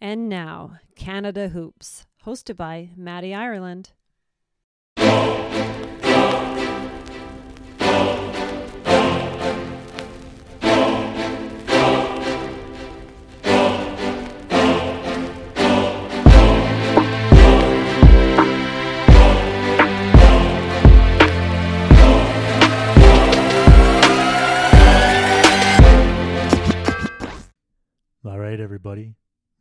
[0.00, 3.92] And now, Canada Hoops, hosted by Maddie Ireland.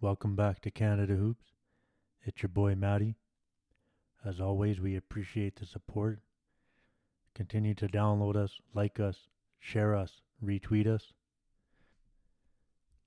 [0.01, 1.43] Welcome back to Canada Hoops.
[2.23, 3.17] It's your boy Matty.
[4.25, 6.19] As always, we appreciate the support.
[7.35, 9.27] Continue to download us, like us,
[9.59, 11.11] share us, retweet us.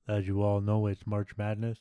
[0.07, 1.79] As you all know, it's March Madness,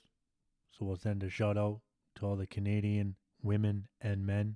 [0.72, 1.82] so we'll send a shout out
[2.16, 4.56] to all the Canadian women and men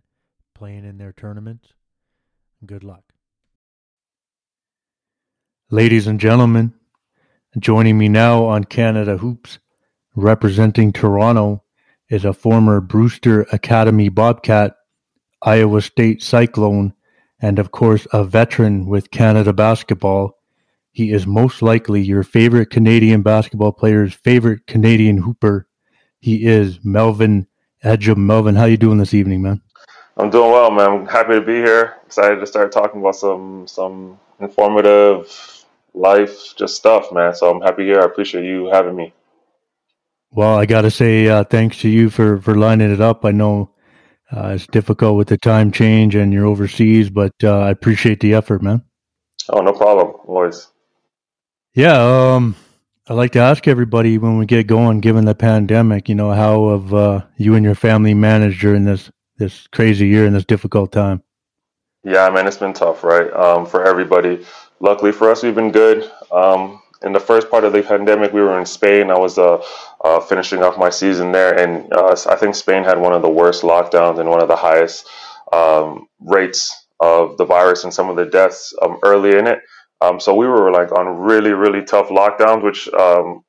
[0.53, 1.73] playing in their tournaments.
[2.65, 3.03] Good luck.
[5.69, 6.73] Ladies and gentlemen,
[7.59, 9.59] joining me now on Canada Hoops,
[10.15, 11.63] representing Toronto,
[12.09, 14.75] is a former Brewster Academy Bobcat,
[15.41, 16.93] Iowa State Cyclone,
[17.39, 20.37] and of course a veteran with Canada basketball.
[20.91, 25.67] He is most likely your favorite Canadian basketball player's favorite Canadian hooper.
[26.19, 27.47] He is Melvin
[27.83, 28.17] Ejim.
[28.17, 29.61] Melvin, how you doing this evening, man?
[30.17, 30.89] I'm doing well, man.
[30.89, 31.97] I'm happy to be here.
[32.05, 37.35] Excited to start talking about some some informative life, just stuff, man.
[37.35, 37.99] So I'm happy here.
[37.99, 39.13] I appreciate you having me.
[40.35, 43.23] Well, I got to say uh, thanks to you for for lining it up.
[43.23, 43.71] I know
[44.35, 48.33] uh, it's difficult with the time change and you're overseas, but uh, I appreciate the
[48.33, 48.83] effort, man.
[49.47, 50.07] Oh, no problem.
[50.25, 50.67] Always.
[51.73, 52.55] Yeah, um,
[53.07, 56.71] I like to ask everybody when we get going, given the pandemic, you know, how
[56.71, 60.91] have uh, you and your family managed during this this crazy year and this difficult
[60.91, 61.23] time?
[62.03, 63.31] Yeah, man, it's been tough, right?
[63.31, 64.45] Um, for everybody.
[64.81, 66.11] Luckily for us, we've been good.
[66.29, 69.11] Um, in the first part of the pandemic, we were in Spain.
[69.11, 69.63] I was uh,
[70.05, 73.29] uh, finishing off my season there, and uh, I think Spain had one of the
[73.29, 75.09] worst lockdowns and one of the highest
[75.51, 79.59] um, rates of the virus and some of the deaths um, early in it.
[80.01, 83.43] Um, so we were like on really, really tough lockdowns, which um,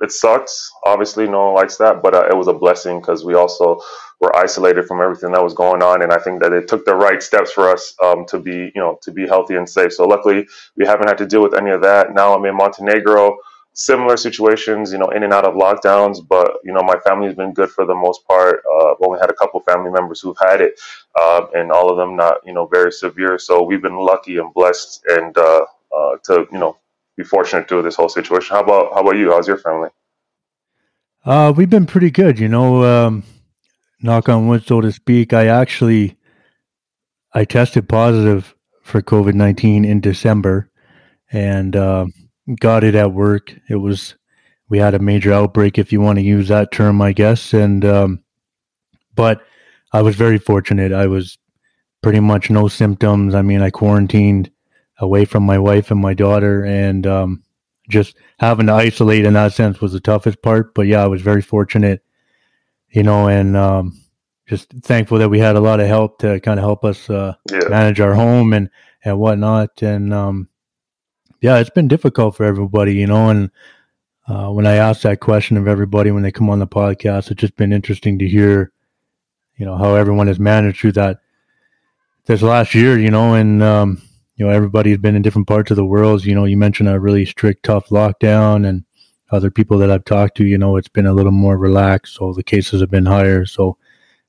[0.00, 0.70] it sucks.
[0.86, 3.78] Obviously, no one likes that, but uh, it was a blessing because we also
[4.20, 6.94] were isolated from everything that was going on, and I think that it took the
[6.94, 9.92] right steps for us um, to be, you know, to be healthy and safe.
[9.92, 12.14] So luckily, we haven't had to deal with any of that.
[12.14, 13.36] Now I'm in Montenegro.
[13.72, 17.54] Similar situations, you know, in and out of lockdowns, but you know, my family's been
[17.54, 18.62] good for the most part.
[18.68, 20.78] Uh, I've only had a couple family members who've had it,
[21.18, 23.38] uh, and all of them not, you know, very severe.
[23.38, 25.64] So we've been lucky and blessed, and uh,
[25.96, 26.76] uh to, you know,
[27.16, 28.56] be fortunate through this whole situation.
[28.56, 29.30] How about how about you?
[29.30, 29.90] How's your family?
[31.24, 32.82] Uh, we've been pretty good, you know.
[32.84, 33.24] Um,
[34.02, 35.32] knock on wood, so to speak.
[35.32, 36.16] I actually
[37.32, 40.70] I tested positive for COVID nineteen in December,
[41.30, 42.06] and uh,
[42.58, 43.54] got it at work.
[43.68, 44.16] It was
[44.68, 47.52] we had a major outbreak, if you want to use that term, I guess.
[47.52, 48.22] And um,
[49.14, 49.42] but
[49.92, 50.92] I was very fortunate.
[50.92, 51.38] I was
[52.02, 53.34] pretty much no symptoms.
[53.34, 54.50] I mean, I quarantined
[54.98, 57.42] away from my wife and my daughter, and um,
[57.88, 60.74] just having to isolate in that sense was the toughest part.
[60.74, 62.02] But yeah, I was very fortunate,
[62.90, 64.00] you know, and um,
[64.46, 67.34] just thankful that we had a lot of help to kind of help us uh,
[67.50, 67.68] yeah.
[67.68, 68.70] manage our home and
[69.04, 69.82] and whatnot.
[69.82, 70.48] And um,
[71.40, 73.28] yeah, it's been difficult for everybody, you know.
[73.28, 73.50] And
[74.28, 77.40] uh, when I ask that question of everybody when they come on the podcast, it's
[77.40, 78.72] just been interesting to hear,
[79.56, 81.20] you know, how everyone has managed through that
[82.26, 84.02] this last year, you know, and um,
[84.40, 86.24] you know everybody's been in different parts of the world.
[86.24, 88.84] You know you mentioned a really strict tough lockdown and
[89.30, 92.32] other people that i've talked to you know it's been a little more relaxed so
[92.32, 93.44] the cases have been higher.
[93.44, 93.76] So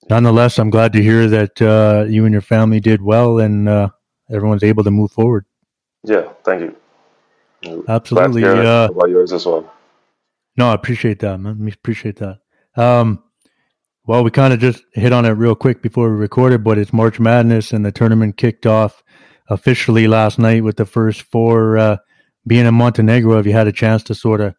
[0.09, 3.89] nonetheless i'm glad to hear that uh, you and your family did well and uh,
[4.29, 5.45] everyone's able to move forward.
[6.03, 6.80] Yeah thank you
[7.87, 9.71] absolutely uh, about yours as well
[10.57, 12.39] no i appreciate that man I appreciate that
[12.75, 13.23] um,
[14.05, 16.93] well, we kind of just hit on it real quick before we recorded, but it's
[16.93, 19.03] March Madness and the tournament kicked off
[19.49, 21.97] officially last night with the first four uh,
[22.47, 23.35] being in Montenegro.
[23.35, 24.55] Have you had a chance to sort of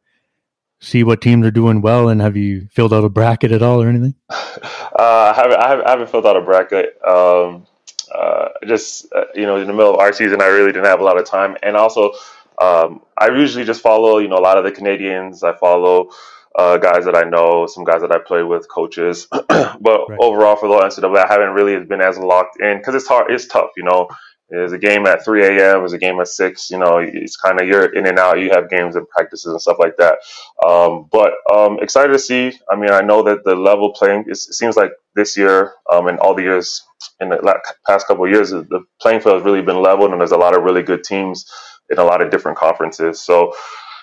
[0.80, 3.82] see what teams are doing well, and have you filled out a bracket at all
[3.82, 4.14] or anything?
[4.94, 5.58] Uh, I haven't.
[5.58, 6.98] I haven't, I haven't filled out a bracket.
[7.02, 7.66] Um,
[8.14, 11.00] uh, just uh, you know, in the middle of our season, I really didn't have
[11.00, 12.12] a lot of time, and also
[12.60, 15.42] um, I usually just follow you know a lot of the Canadians.
[15.42, 16.10] I follow.
[16.54, 19.26] Uh, guys that I know, some guys that I play with, coaches.
[19.30, 20.18] but right.
[20.20, 23.30] overall, for the NCAA, I haven't really been as locked in because it's hard.
[23.30, 24.10] It's tough, you know.
[24.52, 25.78] There's a game at 3 a.m.
[25.78, 26.70] There's a game at 6.
[26.70, 28.38] You know, it's kind of you're in and out.
[28.38, 30.18] You have games and practices and stuff like that.
[30.64, 32.52] Um, but um, excited to see.
[32.70, 34.26] I mean, I know that the level playing.
[34.28, 36.82] It seems like this year um, and all the years
[37.18, 40.32] in the past couple of years, the playing field has really been leveled, and there's
[40.32, 41.50] a lot of really good teams
[41.90, 43.20] in a lot of different conferences.
[43.22, 43.52] So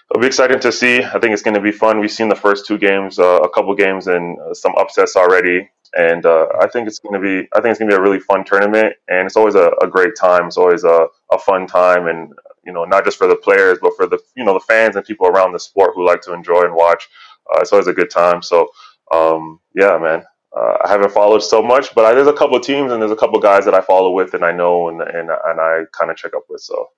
[0.10, 1.04] it'll be exciting to see.
[1.04, 2.00] I think it's going to be fun.
[2.00, 5.70] We've seen the first two games, uh, a couple games, and uh, some upsets already.
[5.98, 7.48] And uh, I think it's going to be.
[7.54, 9.88] I think it's going to be a really fun tournament, and it's always a, a
[9.88, 10.48] great time.
[10.48, 12.32] It's always a, a fun time, and
[12.64, 15.06] you know, not just for the players, but for the you know the fans and
[15.06, 17.08] people around the sport who like to enjoy and watch.
[17.52, 18.42] Uh, it's always a good time.
[18.42, 18.68] So
[19.12, 20.24] um, yeah, man.
[20.56, 23.16] Uh, I haven't followed so much, but I, there's a couple teams and there's a
[23.16, 26.18] couple guys that I follow with and I know and and, and I kind of
[26.18, 26.62] check up with.
[26.62, 26.90] So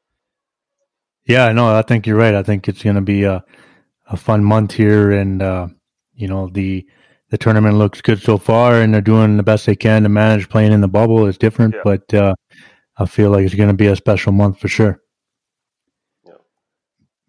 [1.25, 2.35] yeah, no, I think you're right.
[2.35, 3.43] I think it's going to be a
[4.07, 5.67] a fun month here, and uh,
[6.13, 6.85] you know the
[7.29, 10.49] the tournament looks good so far, and they're doing the best they can to manage
[10.49, 11.27] playing in the bubble.
[11.27, 11.81] It's different, yeah.
[11.83, 12.35] but uh,
[12.97, 15.01] I feel like it's going to be a special month for sure.
[16.25, 16.33] Yeah.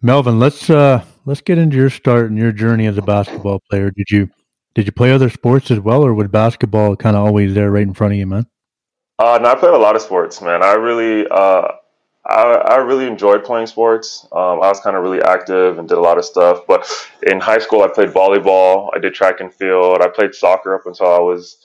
[0.00, 3.90] Melvin, let's uh, let's get into your start and your journey as a basketball player.
[3.90, 4.28] Did you
[4.74, 7.82] did you play other sports as well, or was basketball kind of always there right
[7.86, 8.46] in front of you, man?
[9.18, 10.62] Uh, no, I played a lot of sports, man.
[10.62, 11.68] I really uh,
[12.24, 14.26] I, I really enjoyed playing sports.
[14.32, 16.66] Um, I was kind of really active and did a lot of stuff.
[16.66, 16.88] But
[17.22, 18.90] in high school, I played volleyball.
[18.94, 20.02] I did track and field.
[20.02, 21.56] I played soccer up until I was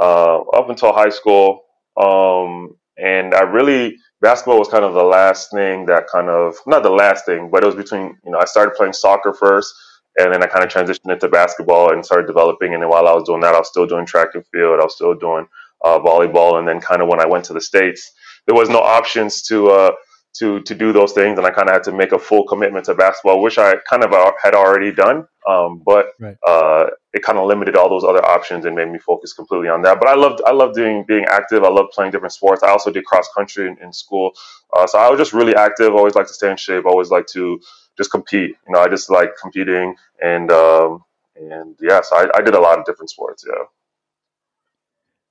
[0.00, 1.64] uh, up until high school.
[1.96, 6.82] Um, and I really basketball was kind of the last thing that kind of not
[6.82, 9.74] the last thing, but it was between you know I started playing soccer first,
[10.18, 12.72] and then I kind of transitioned into basketball and started developing.
[12.72, 14.80] And then while I was doing that, I was still doing track and field.
[14.80, 15.46] I was still doing
[15.84, 16.58] uh, volleyball.
[16.58, 18.12] And then kind of when I went to the states,
[18.46, 19.92] there was no options to uh,
[20.38, 22.86] to to do those things, and I kind of had to make a full commitment
[22.86, 25.26] to basketball, which I kind of uh, had already done.
[25.48, 26.36] Um, but right.
[26.46, 29.82] uh, it kind of limited all those other options and made me focus completely on
[29.82, 29.98] that.
[29.98, 31.64] But I loved I loved doing being active.
[31.64, 32.62] I loved playing different sports.
[32.62, 34.32] I also did cross country in, in school,
[34.76, 35.94] uh, so I was just really active.
[35.94, 36.84] Always like to stay in shape.
[36.86, 37.60] Always like to
[37.96, 38.56] just compete.
[38.66, 41.04] You know, I just like competing, and um,
[41.36, 43.44] and yeah, so I, I did a lot of different sports.
[43.46, 43.64] Yeah.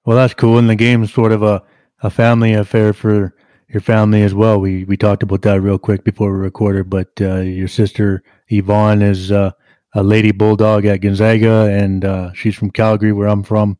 [0.06, 0.59] Well, that's cool.
[0.59, 1.63] And the game is sort of a,
[2.06, 3.34] a family affair for
[3.68, 4.62] your family as well.
[4.62, 9.02] We we talked about that real quick before we recorded, but uh, your sister Yvonne
[9.02, 9.52] is uh,
[9.96, 13.80] a lady bulldog at Gonzaga, and uh, she's from Calgary, where I'm from.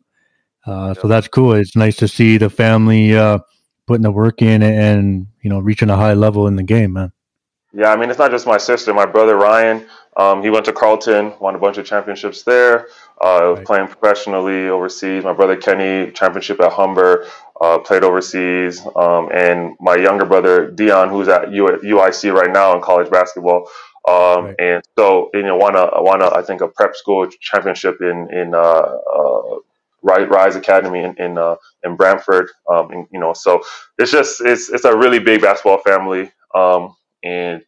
[0.66, 1.54] Uh, so that's cool.
[1.54, 3.38] It's nice to see the family uh,
[3.86, 7.12] putting the work in and you know reaching a high level in the game, man.
[7.74, 8.92] Yeah, I mean it's not just my sister.
[8.92, 9.86] My brother Ryan,
[10.18, 12.88] um, he went to Carleton, won a bunch of championships there.
[13.24, 13.66] Uh, right.
[13.66, 15.24] Playing professionally overseas.
[15.24, 17.28] My brother Kenny, championship at Humber
[17.62, 22.82] uh, played overseas, um, and my younger brother Dion, who's at UIC right now in
[22.82, 23.70] college basketball.
[24.08, 24.56] Um, right.
[24.60, 28.28] And so, you know, won a won a I think a prep school championship in
[28.32, 29.56] in uh, uh,
[30.04, 32.50] Rise Academy in in, uh, in Brantford.
[32.70, 33.64] Um, and, you know, so
[33.98, 37.64] it's just it's it's a really big basketball family, um, and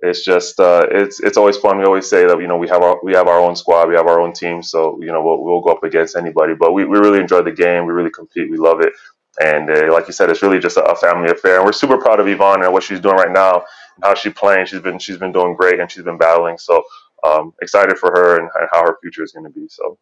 [0.00, 1.78] it's just uh, it's it's always fun.
[1.78, 3.94] We always say that you know we have our we have our own squad, we
[3.96, 6.54] have our own team, so you know we'll, we'll go up against anybody.
[6.58, 7.86] But we, we really enjoy the game.
[7.86, 8.50] We really compete.
[8.50, 8.94] We love it.
[9.40, 11.56] And uh, like you said, it's really just a, a, family affair.
[11.56, 13.64] And we're super proud of Yvonne and what she's doing right now
[13.96, 14.66] and how she's playing.
[14.66, 16.58] She's been she's been doing great and she's been battling.
[16.58, 16.84] So
[17.24, 19.66] um, excited for her and, and how her future is going to be.
[19.68, 19.98] So.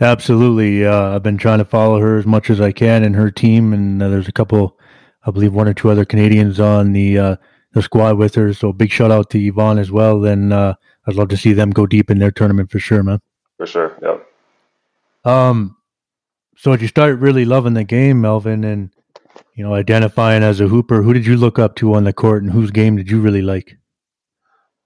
[0.00, 0.86] Absolutely.
[0.86, 3.72] Uh, I've been trying to follow her as much as I can and her team.
[3.72, 4.78] And uh, there's a couple,
[5.24, 7.36] I believe one or two other Canadians on the, uh,
[7.72, 8.54] the squad with her.
[8.54, 10.24] So big shout out to Yvonne as well.
[10.24, 10.74] And uh,
[11.06, 13.20] I'd love to see them go deep in their tournament for sure, man.
[13.56, 13.98] For sure.
[14.00, 14.26] Yep.
[15.24, 15.76] Um,
[16.58, 18.90] so you start really loving the game, Melvin, and
[19.54, 22.42] you know, identifying as a hooper, who did you look up to on the court,
[22.42, 23.78] and whose game did you really like?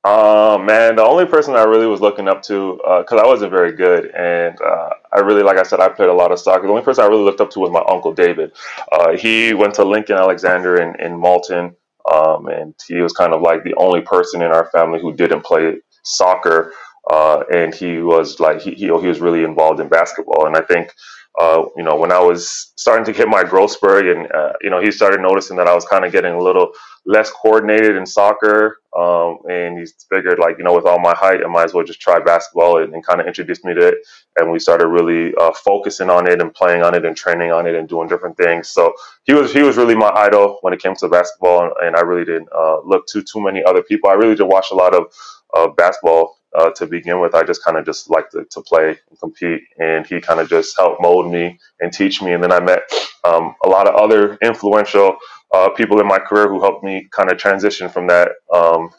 [0.05, 3.53] Uh, man, the only person I really was looking up to, because uh, I wasn't
[3.53, 6.63] very good, and uh, I really, like I said, I played a lot of soccer.
[6.63, 8.53] The only person I really looked up to was my uncle David.
[8.91, 11.75] Uh, he went to Lincoln Alexander in, in Malton,
[12.13, 15.45] um, and he was kind of like the only person in our family who didn't
[15.45, 16.73] play soccer,
[17.11, 20.63] uh, and he was like he, he he was really involved in basketball, and I
[20.63, 20.93] think
[21.41, 24.69] uh, you know, when I was starting to hit my growth spurt, and uh, you
[24.69, 26.73] know, he started noticing that I was kind of getting a little
[27.07, 31.41] less coordinated in soccer, um, and he figured, like, you know, with all my height,
[31.43, 33.99] I might as well just try basketball, and, and kind of introduced me to it.
[34.37, 37.67] And we started really uh, focusing on it and playing on it and training on
[37.67, 38.69] it and doing different things.
[38.69, 38.93] So
[39.25, 42.25] he was he was really my idol when it came to basketball, and, I really
[42.25, 44.11] didn't uh, look to too many other people.
[44.11, 47.35] I really did watch a lot of basketball uh, to begin with.
[47.35, 50.49] I just kind of just liked to, to, play and compete, and he kind of
[50.49, 52.33] just helped mold me and teach me.
[52.33, 52.83] And then I met
[53.25, 55.17] um, a lot of other influential
[55.53, 58.91] uh, people in my career who helped me kind of transition from that um,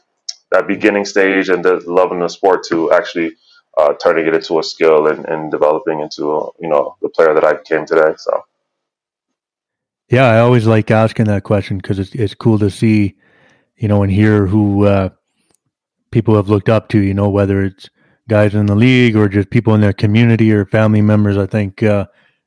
[0.52, 3.36] that beginning stage and the loving the sport to actually
[3.78, 7.34] uh, turning it into a skill and, and developing into a, you know the player
[7.34, 8.14] that I became today.
[8.18, 8.44] So.
[10.10, 13.16] Yeah, I always like asking that question because it's it's cool to see,
[13.78, 15.10] you know, and hear who uh,
[16.14, 17.90] people have looked up to, you know, whether it's
[18.30, 21.38] guys in the league or just people in their community or family members.
[21.38, 22.06] I think uh,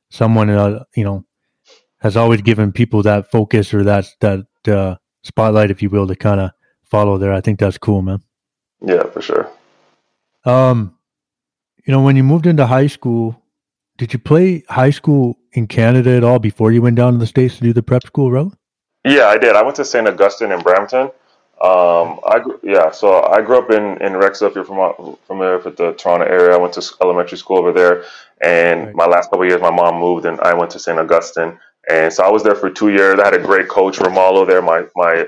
[0.09, 1.25] someone, uh, you know,
[1.99, 6.15] has always given people that focus or that that uh, spotlight, if you will, to
[6.15, 6.51] kind of
[6.83, 7.33] follow there.
[7.33, 8.23] I think that's cool, man.
[8.81, 9.49] Yeah, for sure.
[10.45, 10.97] Um,
[11.85, 13.41] you know, when you moved into high school,
[13.97, 17.27] did you play high school in Canada at all before you went down to the
[17.27, 18.53] states to do the prep school route?
[19.03, 19.55] Yeah, I did.
[19.55, 20.07] I went to St.
[20.07, 21.11] Augustine in Brampton.
[21.59, 24.49] Um, I yeah, so I grew up in in Rexdale.
[24.49, 28.03] If you're from familiar with the Toronto area, I went to elementary school over there,
[28.41, 28.95] and right.
[28.95, 30.99] my last couple years, my mom moved, and I went to St.
[30.99, 31.57] Augustine,
[31.89, 33.19] and so I was there for two years.
[33.19, 35.25] I had a great coach, Romalo, there my my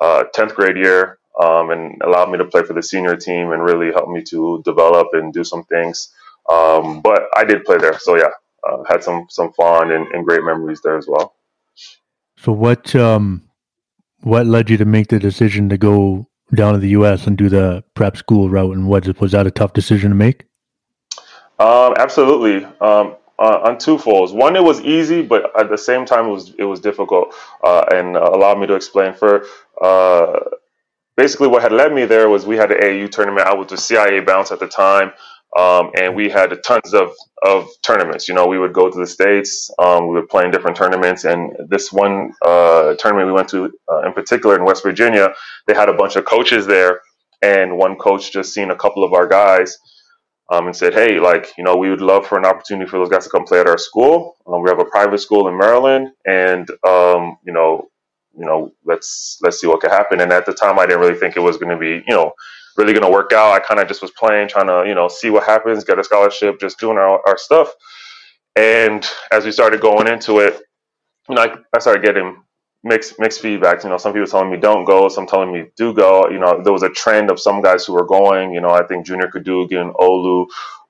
[0.00, 3.64] uh, tenth grade year, um, and allowed me to play for the senior team, and
[3.64, 6.14] really helped me to develop and do some things.
[6.48, 8.30] Um, but I did play there, so yeah,
[8.68, 11.34] uh, had some some fun and, and great memories there as well.
[12.36, 13.48] So what um
[14.22, 17.26] what led you to make the decision to go down to the U.S.
[17.26, 20.44] and do the prep school route, and was was that a tough decision to make?
[21.58, 22.64] Um, absolutely.
[22.80, 24.32] Um, uh, on two folds.
[24.32, 27.84] One, it was easy, but at the same time, it was it was difficult, uh,
[27.92, 29.14] and uh, allowed me to explain.
[29.14, 29.46] For
[29.80, 30.38] uh,
[31.16, 33.46] basically, what had led me there was we had an AAU tournament.
[33.46, 35.12] I was the CIA bounce at the time.
[35.58, 38.26] Um, and we had tons of, of tournaments.
[38.26, 39.70] You know, we would go to the states.
[39.78, 43.70] Um, we would play in different tournaments, and this one uh, tournament we went to,
[43.90, 45.34] uh, in particular in West Virginia,
[45.66, 47.00] they had a bunch of coaches there,
[47.42, 49.78] and one coach just seen a couple of our guys.
[50.50, 53.08] Um, and said, "Hey, like you know, we would love for an opportunity for those
[53.08, 54.36] guys to come play at our school.
[54.46, 57.88] Um, we have a private school in Maryland, and um, you know,
[58.36, 61.18] you know, let's let's see what could happen." And at the time, I didn't really
[61.18, 62.32] think it was going to be, you know,
[62.76, 63.52] really going to work out.
[63.52, 66.04] I kind of just was playing, trying to, you know, see what happens, get a
[66.04, 67.72] scholarship, just doing our, our stuff.
[68.56, 70.60] And as we started going into it,
[71.28, 72.42] you know, I, I started getting
[72.84, 73.82] mixed mixed feedback.
[73.84, 76.28] You know, some people telling me don't go, some telling me do go.
[76.28, 78.52] You know, there was a trend of some guys who were going.
[78.52, 80.46] You know, I think Junior Cadougan, Olu,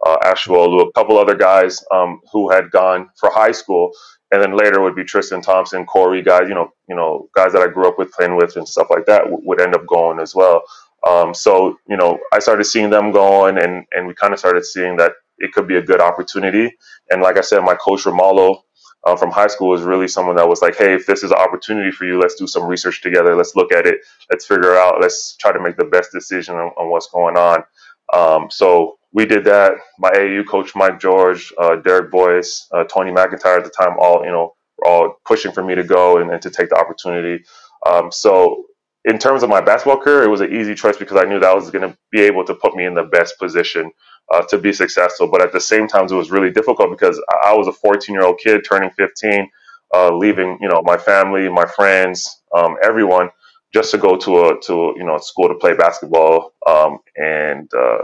[0.07, 3.93] uh, Ashaolu, a couple other guys um, who had gone for high school,
[4.33, 6.49] and then later would be Tristan Thompson, Corey, guys.
[6.49, 9.07] You know, you know, guys that I grew up with, playing with, and stuff like
[9.07, 10.63] that w- would end up going as well.
[11.09, 14.65] Um, so you know, I started seeing them going, and and we kind of started
[14.65, 16.75] seeing that it could be a good opportunity.
[17.11, 18.61] And like I said, my coach Romalo
[19.05, 21.39] uh, from high school was really someone that was like, hey, if this is an
[21.39, 23.35] opportunity for you, let's do some research together.
[23.35, 24.01] Let's look at it.
[24.31, 25.01] Let's figure out.
[25.01, 27.65] Let's try to make the best decision on, on what's going on.
[28.13, 29.73] Um, so we did that.
[29.99, 34.25] My AAU coach Mike George, uh, Derek Boyce, uh, Tony McIntyre at the time, all
[34.25, 37.45] you know, were all pushing for me to go and, and to take the opportunity.
[37.87, 38.65] Um, so
[39.07, 41.57] in terms of my basketball career, it was an easy choice because I knew that
[41.57, 43.93] was going to be able to put me in the best position
[44.33, 45.29] uh, to be successful.
[45.29, 48.25] But at the same time, it was really difficult because I was a 14 year
[48.25, 49.51] old kid turning 15,
[49.95, 53.31] uh, leaving you know my family, my friends, um, everyone,
[53.75, 56.55] just to go to a to you know school to play basketball.
[56.69, 57.99] Um, and uh,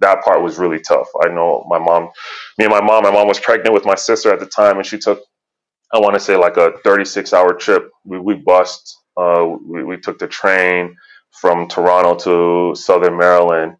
[0.00, 1.08] that part was really tough.
[1.24, 2.10] I know my mom,
[2.58, 3.04] me and my mom.
[3.04, 5.18] My mom was pregnant with my sister at the time, and she took
[5.92, 7.90] I want to say like a 36 hour trip.
[8.04, 10.96] We we bust uh, we, we, took the train
[11.30, 13.76] from Toronto to Southern Maryland,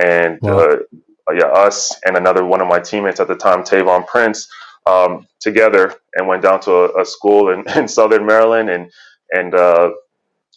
[0.00, 0.58] and wow.
[0.58, 0.76] uh,
[1.32, 4.48] yeah, us and another one of my teammates at the time, Tavon Prince,
[4.86, 8.90] um, together and went down to a, a school in, in, Southern Maryland, and
[9.32, 9.90] and uh,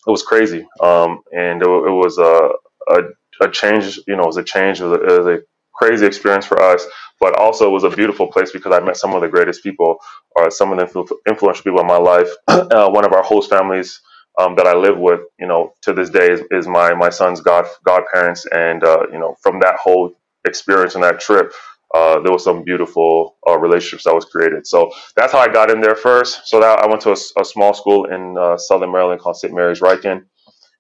[0.06, 0.68] it was crazy.
[0.82, 2.50] Um, and it, it was a,
[2.90, 4.00] a, a change.
[4.08, 4.82] You know, it was a change.
[4.82, 5.42] It was a, it was a
[5.74, 6.86] crazy experience for us,
[7.20, 9.98] but also it was a beautiful place because I met some of the greatest people,
[10.36, 12.30] or some of the influential people in my life.
[12.48, 14.02] Uh, one of our host families
[14.38, 17.42] um, that I live with, you know, to this day is, is my my son's
[17.42, 20.14] god godparents, and uh, you know, from that whole
[20.48, 21.54] experience and that trip,
[21.96, 24.68] uh, there was some beautiful uh, relationships that was created.
[24.68, 26.48] So that's how I got in there first.
[26.48, 29.54] So that I went to a, a small school in uh, Southern Maryland called St.
[29.54, 30.26] Mary's Ryken,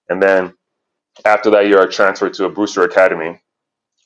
[0.09, 0.53] and then
[1.25, 3.41] after that year, I transferred to a Brewster Academy,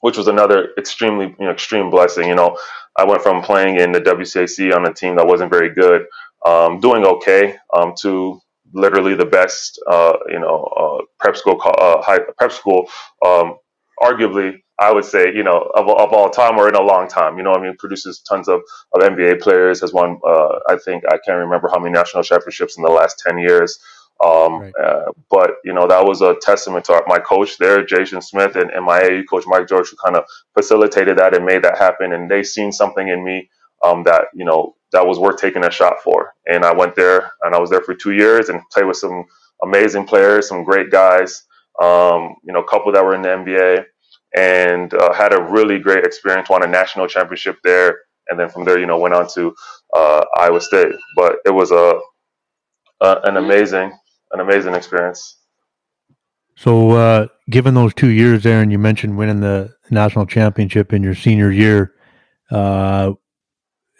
[0.01, 2.29] which was another extremely you know extreme blessing.
[2.29, 2.57] You know,
[2.97, 6.07] I went from playing in the WCAC on a team that wasn't very good,
[6.45, 8.40] um, doing okay, um, to
[8.73, 12.87] literally the best, uh, you know, uh, prep school, uh, high prep school,
[13.25, 13.55] um,
[14.01, 17.37] arguably, I would say, you know, of, of all time or in a long time.
[17.37, 18.61] You know, I mean, produces tons of,
[18.93, 19.81] of NBA players.
[19.81, 23.21] Has won, uh, I think, I can't remember how many national championships in the last
[23.25, 23.79] ten years.
[24.23, 24.73] Um, right.
[24.83, 28.55] uh, but you know that was a testament to our, my coach there, Jason Smith,
[28.55, 31.79] and, and my AAU coach Mike George, who kind of facilitated that and made that
[31.79, 32.13] happen.
[32.13, 33.49] And they seen something in me
[33.83, 36.33] um, that you know that was worth taking a shot for.
[36.47, 39.25] And I went there and I was there for two years and played with some
[39.63, 41.43] amazing players, some great guys,
[41.81, 43.85] um, you know, a couple that were in the NBA
[44.35, 47.99] and uh, had a really great experience, won a national championship there.
[48.29, 49.53] And then from there, you know, went on to
[49.95, 50.93] uh, Iowa State.
[51.15, 51.99] But it was a,
[53.01, 53.91] a an amazing,
[54.31, 55.37] an amazing experience.
[56.55, 61.01] So, uh, given those two years there, and you mentioned winning the national championship in
[61.01, 61.93] your senior year,
[62.51, 63.13] uh,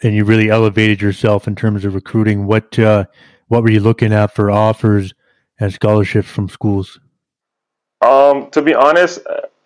[0.02, 2.46] and you really elevated yourself in terms of recruiting.
[2.46, 3.04] What uh,
[3.48, 5.14] what were you looking at for offers
[5.58, 6.98] and scholarships from schools?
[8.00, 9.20] Um, to be honest,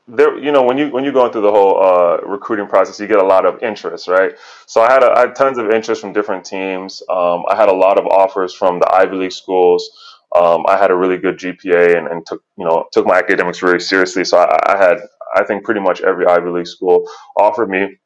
[0.09, 3.07] there, you know, when you when you go through the whole uh, recruiting process, you
[3.07, 4.33] get a lot of interest, right?
[4.66, 7.02] So I had, a, I had tons of interest from different teams.
[7.09, 9.90] Um, I had a lot of offers from the Ivy League schools.
[10.35, 13.59] Um, I had a really good GPA and, and took you know took my academics
[13.59, 14.25] very seriously.
[14.25, 14.99] So I, I had
[15.35, 17.99] I think pretty much every Ivy League school offered me.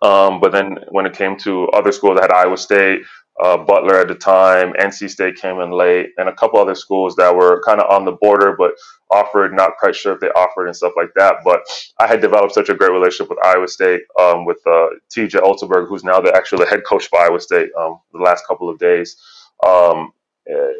[0.00, 3.02] Um, but then when it came to other schools, I had Iowa State,
[3.42, 7.16] uh, Butler at the time, NC State came in late, and a couple other schools
[7.16, 8.72] that were kind of on the border but
[9.10, 11.36] offered, not quite sure if they offered and stuff like that.
[11.44, 11.62] But
[11.98, 15.88] I had developed such a great relationship with Iowa State, um, with uh, TJ Otzelberger,
[15.88, 19.16] who's now the actual head coach for Iowa State um, the last couple of days.
[19.66, 20.12] Um,
[20.48, 20.72] eh,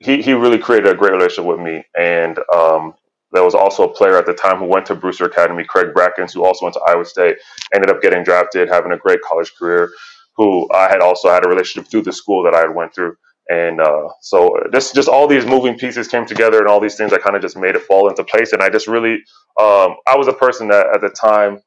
[0.00, 1.84] he, he really created a great relationship with me.
[1.98, 2.94] And um,
[3.36, 6.32] there was also a player at the time who went to Brewster Academy, Craig Brackins,
[6.32, 7.36] who also went to Iowa State,
[7.74, 9.90] ended up getting drafted, having a great college career,
[10.36, 13.16] who I had also had a relationship through the school that I had went through.
[13.48, 17.12] And uh, so this just all these moving pieces came together and all these things
[17.12, 18.52] I kind of just made it fall into place.
[18.52, 19.14] And I just really,
[19.60, 21.60] um, I was a person that at the time,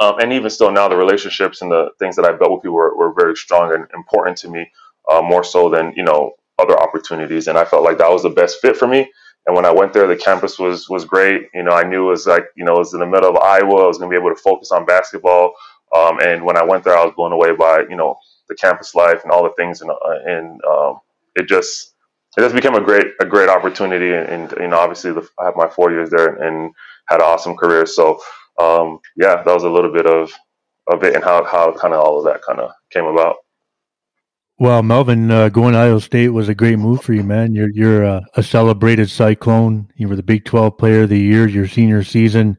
[0.00, 2.74] um, and even still now, the relationships and the things that I built with people
[2.74, 4.70] were, were very strong and important to me,
[5.10, 7.46] uh, more so than, you know, other opportunities.
[7.48, 9.10] And I felt like that was the best fit for me.
[9.46, 11.48] And when I went there, the campus was was great.
[11.54, 13.36] You know, I knew it was like you know it was in the middle of
[13.36, 13.84] Iowa.
[13.84, 15.54] I was going to be able to focus on basketball.
[15.96, 18.94] Um, and when I went there, I was blown away by you know the campus
[18.94, 21.00] life and all the things, and uh, and um,
[21.36, 21.94] it just
[22.36, 24.12] it just became a great a great opportunity.
[24.12, 26.72] And, and you know, obviously, the, I had my four years there and,
[27.08, 27.86] had an awesome career.
[27.86, 28.20] So
[28.60, 30.32] um, yeah, that was a little bit of
[30.88, 33.36] of it and how how kind of all of that kind of came about.
[34.58, 37.54] Well, Melvin, uh, going to Iowa State was a great move for you, man.
[37.54, 39.90] You're you're a, a, celebrated Cyclone.
[39.96, 42.56] You were the Big Twelve Player of the Year your senior season.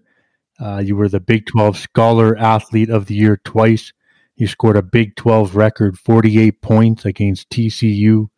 [0.59, 3.93] Uh, you were the Big Twelve Scholar Athlete of the Year twice.
[4.35, 8.29] You scored a Big Twelve record, forty eight points against TCU.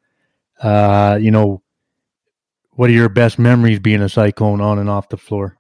[0.62, 1.62] Uh, you know,
[2.72, 5.58] what are your best memories being a Cyclone on and off the floor?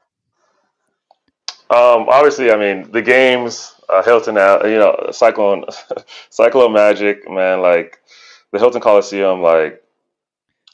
[1.70, 5.66] Um, obviously, I mean the games uh, Hilton, uh, you know, Cyclone,
[6.30, 8.00] Cyclone Magic, man, like
[8.52, 9.84] the Hilton Coliseum, like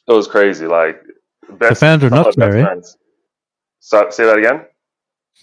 [0.07, 0.67] it was crazy.
[0.67, 1.01] Like
[1.49, 2.81] best, the fans are nuts there, eh?
[3.79, 4.65] So, say that again.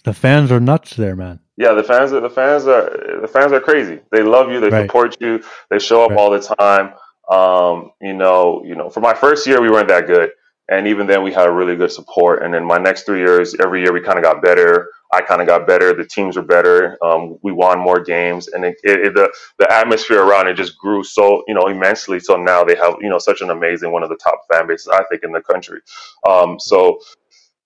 [0.03, 1.39] The fans are nuts there, man.
[1.55, 3.99] Yeah, the fans, are, the fans are, the fans are crazy.
[4.11, 4.59] They love you.
[4.59, 4.85] They right.
[4.85, 5.43] support you.
[5.69, 6.19] They show up right.
[6.19, 6.93] all the time.
[7.31, 10.31] Um, you know, you know, for my first year, we weren't that good,
[10.69, 12.43] and even then, we had a really good support.
[12.43, 14.89] And then my next three years, every year, we kind of got better.
[15.13, 15.93] I kind of got better.
[15.93, 16.97] The teams were better.
[17.03, 21.03] Um, we won more games, and it, it, the the atmosphere around it just grew
[21.03, 22.19] so you know immensely.
[22.19, 24.89] So now they have you know such an amazing one of the top fan bases
[24.89, 25.81] I think in the country.
[26.27, 26.99] Um, so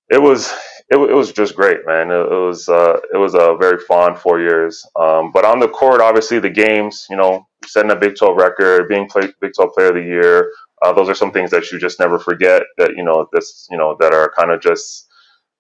[0.09, 0.53] it was
[0.89, 2.11] it, it, was just great, man.
[2.11, 4.85] It, it was uh, it was a very fun four years.
[4.95, 8.87] Um, but on the court, obviously the games, you know, setting a Big 12 record,
[8.87, 11.79] being play, Big 12 Player of the Year, uh, those are some things that you
[11.79, 12.63] just never forget.
[12.77, 15.07] That you know this you know that are kind of just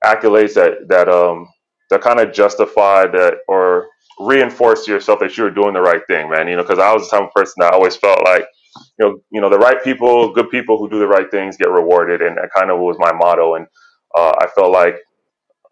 [0.05, 1.47] accolades that that um
[1.89, 3.87] to kind of justify that or
[4.19, 6.47] reinforce to yourself that you were doing the right thing, man.
[6.47, 8.45] You know, because I was the type of person that always felt like,
[8.99, 11.69] you know, you know, the right people, good people who do the right things get
[11.69, 13.55] rewarded, and that kind of was my motto.
[13.55, 13.67] And
[14.15, 14.97] uh, I felt like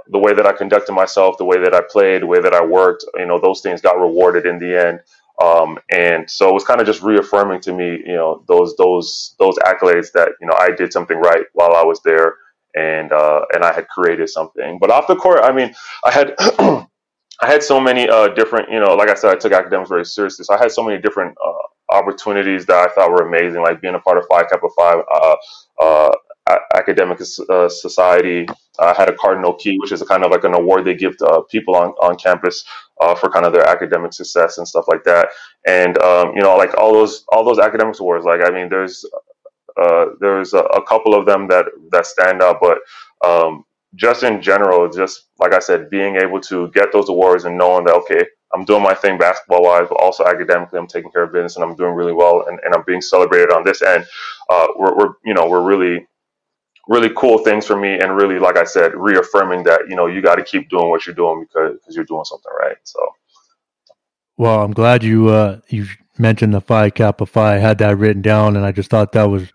[0.10, 2.63] the way that I conducted myself, the way that I played, the way that I
[2.63, 4.99] worked, you know, those things got rewarded in the end.
[5.43, 9.36] Um, and so it was kind of just reaffirming to me, you know, those those
[9.38, 12.36] those accolades that you know I did something right while I was there
[12.75, 14.77] and uh, and I had created something.
[14.79, 16.35] But off the court, I mean, I had
[17.41, 20.05] I had so many uh, different, you know, like I said, I took academics very
[20.05, 20.45] seriously.
[20.45, 23.95] So I had so many different uh, opportunities that I thought were amazing, like being
[23.95, 25.35] a part of Phi Kappa Phi uh,
[25.81, 26.11] uh,
[26.75, 28.47] academic uh, society.
[28.79, 31.17] I had a Cardinal Key, which is a kind of like an award they give
[31.17, 32.63] to people on, on campus
[33.19, 35.29] for kind of their academic success and stuff like that.
[35.67, 39.03] And um, you know, like all those all those academics awards, like I mean, there's
[39.81, 42.79] uh, there's a, a, couple of them that that stand out, but
[43.25, 47.57] um, just in general, just like I said, being able to get those awards and
[47.57, 51.23] knowing that okay, I'm doing my thing basketball wise, but also academically, I'm taking care
[51.23, 54.05] of business and I'm doing really well, and, and I'm being celebrated on this end.
[54.49, 56.07] Uh, we're, we're you know we're really
[56.88, 60.21] really cool things for me, and really like I said, reaffirming that you know you
[60.21, 62.77] got to keep doing what you're doing because because you're doing something right.
[62.83, 62.99] So.
[64.38, 67.55] Well, I'm glad you uh, you mentioned the Phi Kappa Phi.
[67.55, 69.51] I had that written down, and I just thought that was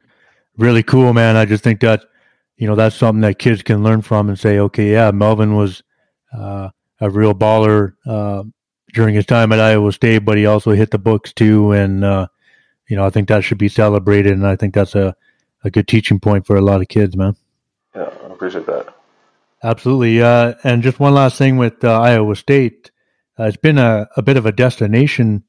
[0.60, 1.36] really cool, man.
[1.36, 2.04] I just think that
[2.56, 5.82] you know that's something that kids can learn from and say, okay, yeah, Melvin was
[6.36, 6.68] uh,
[7.00, 8.44] a real baller uh,
[8.92, 12.28] during his time at Iowa State, but he also hit the books too, and uh,
[12.88, 15.16] you know I think that should be celebrated, and I think that's a
[15.64, 17.36] a good teaching point for a lot of kids, man.
[17.94, 18.94] Yeah, I appreciate that.
[19.62, 22.90] Absolutely, uh, and just one last thing with uh, Iowa State,
[23.38, 25.44] uh, it's been a, a bit of a destination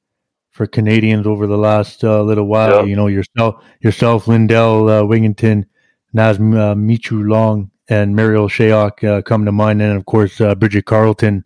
[0.51, 2.87] for Canadians over the last uh, little while.
[2.87, 5.65] You know, yourself, yourself, Lindell, uh, Wigginton,
[6.13, 10.85] Naz uh, Mitrou-Long, and Marial Shayok uh, come to mind, and of course uh, Bridget
[10.85, 11.43] Carleton,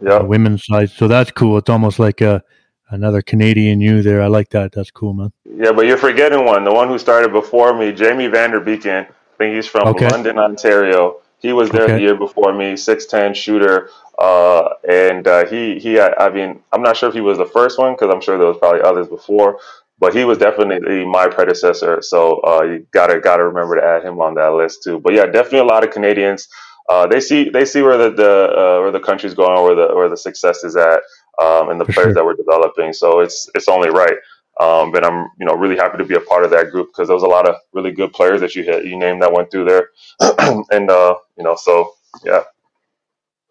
[0.00, 0.14] Yeah.
[0.18, 0.90] uh, women's side.
[0.90, 1.58] So that's cool.
[1.58, 2.42] It's almost like a
[2.90, 4.20] another Canadian you there.
[4.20, 4.72] I like that.
[4.72, 5.32] That's cool, man.
[5.44, 6.64] Yeah, but you're forgetting one.
[6.64, 9.06] The one who started before me, Jamie Vanderbeeken.
[9.06, 10.08] I think he's from Okay.
[10.08, 11.20] London, Ontario.
[11.38, 11.94] He was there Okay.
[11.94, 13.88] the year before me, six ten shooter,
[14.20, 15.98] uh, and uh, he he.
[15.98, 18.38] I, I mean, I'm not sure if he was the first one because I'm sure
[18.38, 19.58] there was probably others before,
[19.98, 22.02] but he was definitely my predecessor.
[22.02, 25.00] So uh, you gotta gotta remember to add him on that list too.
[25.00, 26.48] But yeah, definitely a lot of Canadians.
[26.88, 29.94] Uh, they see they see where the, the uh, where the country's going, where the
[29.94, 31.00] where the success is at,
[31.42, 32.92] um, and the players that we're developing.
[32.92, 34.16] So it's it's only right.
[34.60, 37.08] Um, but I'm, you know, really happy to be a part of that group because
[37.08, 39.50] there was a lot of really good players that you hit, you named that went
[39.50, 39.88] through there,
[40.70, 42.42] and uh, you know, so yeah,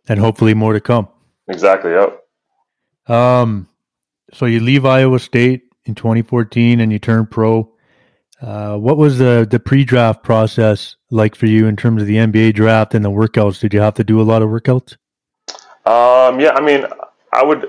[0.10, 1.08] And hopefully more to come.
[1.48, 2.24] exactly, yep.
[3.08, 3.68] Um,
[4.34, 7.72] so you leave Iowa State in 2014 and you turn pro.
[8.42, 12.54] Uh, what was the the pre-draft process like for you in terms of the NBA
[12.54, 13.60] draft and the workouts?
[13.60, 14.96] Did you have to do a lot of workouts?
[15.86, 16.86] Um, yeah, I mean,
[17.34, 17.66] I would.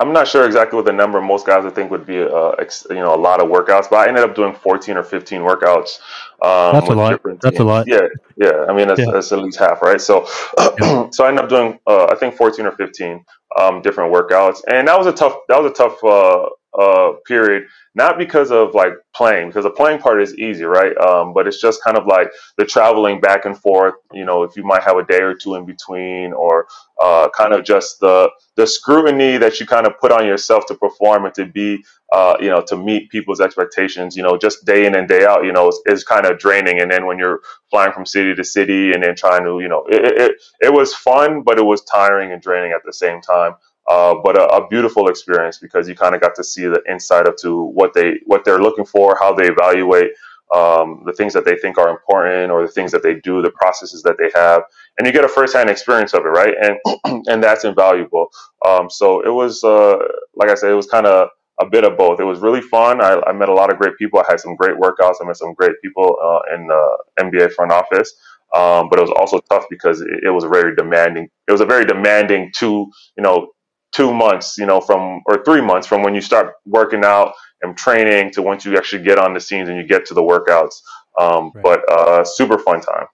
[0.00, 2.86] I'm not sure exactly what the number most guys would think would be, uh, ex,
[2.88, 5.98] you know, a lot of workouts, but I ended up doing 14 or 15 workouts.
[6.40, 7.20] Um, That's a lot.
[7.40, 7.86] That's a lot.
[7.88, 8.06] Yeah,
[8.36, 8.66] yeah.
[8.68, 9.10] I mean, that's, Yeah.
[9.12, 10.00] that's at least half, right?
[10.00, 10.24] So,
[11.10, 13.24] so I ended up doing, uh, I think 14 or 15
[13.58, 15.34] um, different workouts, and that was a tough.
[15.48, 17.66] That was a tough uh, uh, period.
[17.94, 20.96] Not because of like playing, because the playing part is easy, right?
[20.98, 23.94] Um, but it's just kind of like the traveling back and forth.
[24.12, 26.66] You know, if you might have a day or two in between, or
[27.02, 30.74] uh, kind of just the the scrutiny that you kind of put on yourself to
[30.74, 34.16] perform and to be, uh, you know, to meet people's expectations.
[34.16, 35.44] You know, just day in and day out.
[35.44, 36.80] You know, is, is kind of draining.
[36.80, 39.84] And then when you're flying from city to city and then trying to, you know,
[39.88, 43.20] it it, it, it was fun, but it was tiring and draining at the same
[43.20, 43.54] time.
[43.88, 47.26] Uh, but a, a beautiful experience because you kind of got to see the inside
[47.26, 50.10] of to what they what they're looking for, how they evaluate
[50.54, 53.50] um, the things that they think are important or the things that they do, the
[53.50, 54.62] processes that they have,
[54.98, 56.54] and you get a firsthand experience of it, right?
[56.60, 58.28] And and that's invaluable.
[58.66, 59.96] Um, so it was, uh,
[60.34, 61.28] like I said, it was kind of
[61.60, 62.20] a bit of both.
[62.20, 63.00] It was really fun.
[63.02, 64.20] I, I met a lot of great people.
[64.20, 65.16] I had some great workouts.
[65.20, 68.14] I met some great people uh, in the NBA front office.
[68.56, 71.28] Um, but it was also tough because it, it was very demanding.
[71.46, 73.48] It was a very demanding two, you know,
[73.92, 77.76] two months, you know, from or three months from when you start working out and
[77.76, 80.74] training to once you actually get on the scenes and you get to the workouts.
[81.18, 81.64] Um, Right.
[81.64, 83.06] But uh, super fun time.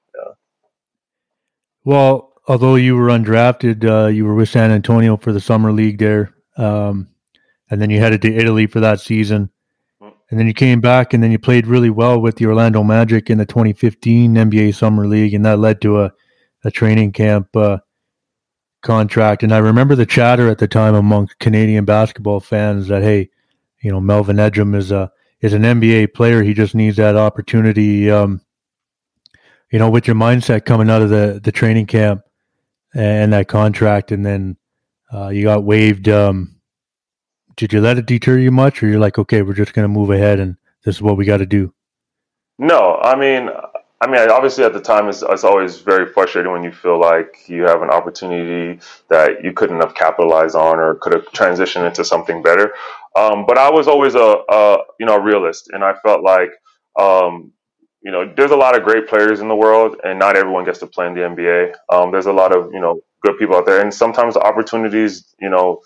[1.85, 5.99] Well, although you were undrafted, uh, you were with San Antonio for the summer league
[5.99, 7.09] there, um,
[7.71, 9.51] and then you headed to Italy for that season,
[10.01, 13.29] and then you came back, and then you played really well with the Orlando Magic
[13.29, 16.13] in the 2015 NBA Summer League, and that led to a,
[16.65, 17.79] a training camp uh,
[18.85, 19.43] contract.
[19.43, 23.31] And I remember the chatter at the time among Canadian basketball fans that hey,
[23.83, 26.43] you know, Melvin Ejim is a is an NBA player.
[26.43, 28.09] He just needs that opportunity.
[28.11, 28.41] Um,
[29.71, 32.23] you know, with your mindset coming out of the the training camp
[32.95, 34.57] and that contract, and then
[35.13, 36.09] uh, you got waived.
[36.09, 36.61] Um,
[37.57, 39.89] did you let it deter you much, or you're like, okay, we're just going to
[39.89, 41.73] move ahead, and this is what we got to do?
[42.59, 43.51] No, I mean,
[44.05, 47.39] I mean, obviously at the time, it's, it's always very frustrating when you feel like
[47.47, 52.05] you have an opportunity that you couldn't have capitalized on or could have transitioned into
[52.05, 52.75] something better.
[53.17, 56.51] Um, but I was always a, a, you know, realist, and I felt like,
[57.01, 57.53] um,
[58.03, 60.81] you know, there's a lot of great players in the world, and not everyone gets
[60.81, 61.73] to play in the NBA.
[61.91, 65.49] Um, there's a lot of, you know, good people out there, and sometimes opportunities, you
[65.49, 65.81] know,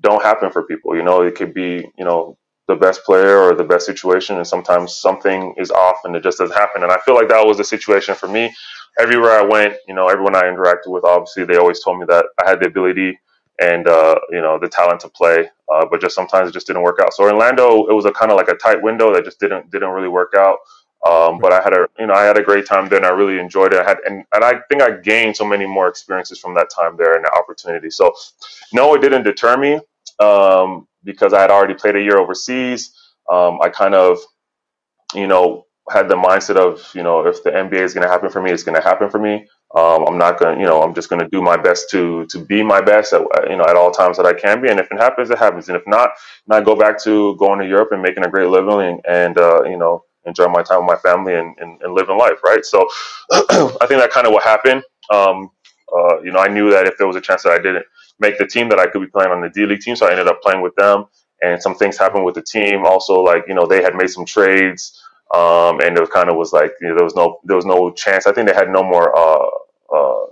[0.00, 0.96] don't happen for people.
[0.96, 2.36] You know, it could be, you know,
[2.72, 6.38] the best player or the best situation, and sometimes something is off and it just
[6.38, 6.82] doesn't happen.
[6.82, 8.54] And I feel like that was the situation for me.
[8.98, 12.26] Everywhere I went, you know, everyone I interacted with, obviously, they always told me that
[12.42, 13.18] I had the ability
[13.60, 16.82] and uh, you know the talent to play, uh, but just sometimes it just didn't
[16.82, 17.12] work out.
[17.12, 19.90] So Orlando, it was a kind of like a tight window that just didn't didn't
[19.90, 20.58] really work out.
[21.06, 23.10] Um, but I had a you know I had a great time there, and I
[23.10, 23.80] really enjoyed it.
[23.80, 26.96] I had and, and I think I gained so many more experiences from that time
[26.96, 27.90] there and the opportunity.
[27.90, 28.12] So
[28.72, 29.80] no, it didn't deter me
[30.18, 32.94] um, because I had already played a year overseas.
[33.30, 34.18] Um, I kind of,
[35.14, 38.30] you know, had the mindset of, you know, if the NBA is going to happen
[38.30, 39.46] for me, it's going to happen for me.
[39.76, 42.26] Um, I'm not going to, you know, I'm just going to do my best to
[42.26, 44.68] to be my best, at, you know, at all times that I can be.
[44.70, 45.68] And if it happens, it happens.
[45.68, 46.10] And if not,
[46.46, 49.38] then I go back to going to Europe and making a great living and, and
[49.38, 52.64] uh, you know, enjoy my time with my family and, and, and living life, right?
[52.64, 52.88] So
[53.32, 54.82] I think that kind of what happened.
[55.10, 55.50] Um,
[55.94, 57.84] uh, you know, I knew that if there was a chance that I didn't
[58.18, 59.96] make the team, that I could be playing on the D League team.
[59.96, 61.06] So I ended up playing with them.
[61.42, 62.86] And some things happened with the team.
[62.86, 65.02] Also, like you know, they had made some trades,
[65.34, 67.90] um, and it kind of was like you know, there was no there was no
[67.90, 68.28] chance.
[68.28, 69.48] I think they had no more uh,
[69.92, 70.26] uh,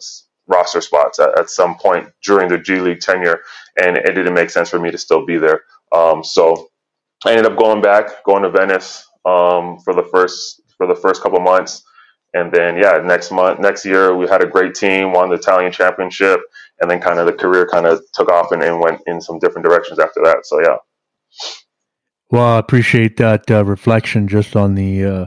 [0.47, 3.41] roster spots at, at, some point during the G League tenure,
[3.83, 5.63] and it didn't make sense for me to still be there.
[5.93, 6.71] Um, so
[7.25, 11.23] I ended up going back, going to Venice um, for the first for the first
[11.23, 11.83] couple months,
[12.33, 15.73] And then, yeah, next month, next year, we had a great team, won the Italian
[15.73, 16.41] championship,
[16.81, 19.39] and then kind of the career kind of took off and, and went in some
[19.41, 20.47] different directions after that.
[20.47, 20.77] So, yeah.
[22.31, 25.27] Well, I appreciate that uh, reflection just on the uh,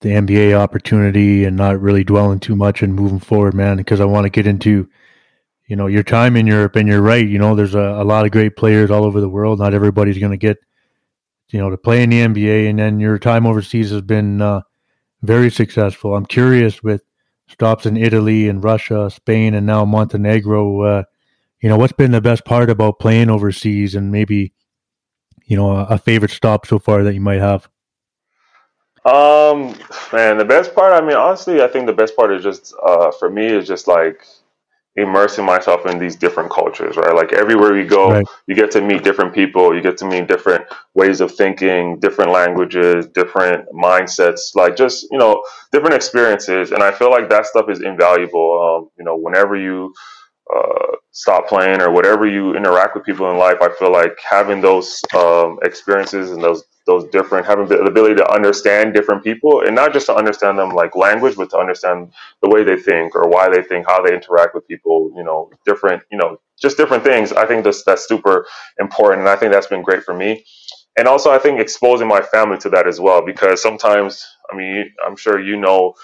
[0.00, 3.76] the NBA opportunity and not really dwelling too much and moving forward, man.
[3.76, 4.88] Because I want to get into
[5.66, 7.26] you know your time in Europe, and you're right.
[7.26, 9.58] You know, there's a, a lot of great players all over the world.
[9.58, 10.56] Not everybody's going to get
[11.50, 14.62] you know to play in the NBA, and then your time overseas has been uh,
[15.22, 16.14] very successful.
[16.14, 17.02] I'm curious with
[17.48, 20.82] stops in Italy and Russia, Spain, and now Montenegro.
[20.82, 21.02] Uh,
[21.60, 24.52] you know, what's been the best part about playing overseas, and maybe
[25.44, 27.68] you know a, a favorite stop so far that you might have?
[29.04, 29.74] Um,
[30.12, 30.92] man, the best part.
[30.92, 33.88] I mean, honestly, I think the best part is just uh, for me is just
[33.88, 34.24] like
[34.98, 37.14] immersing myself in these different cultures, right?
[37.14, 38.26] Like everywhere you go, right.
[38.46, 42.32] you get to meet different people, you get to meet different ways of thinking, different
[42.32, 46.72] languages, different mindsets, like just, you know, different experiences.
[46.72, 48.48] And I feel like that stuff is invaluable.
[48.60, 49.94] Um, you know, whenever you
[50.54, 54.60] uh, stop playing or whatever you interact with people in life, I feel like having
[54.60, 59.76] those um, experiences and those those different having the ability to understand different people and
[59.76, 63.28] not just to understand them like language but to understand the way they think or
[63.28, 67.04] why they think how they interact with people you know different you know just different
[67.04, 67.32] things.
[67.32, 68.46] I think that's that's super
[68.80, 70.44] important and i think that's been great for me.
[70.98, 74.92] And also i think exposing my family to that as well because sometimes i mean
[75.06, 75.94] i'm sure you know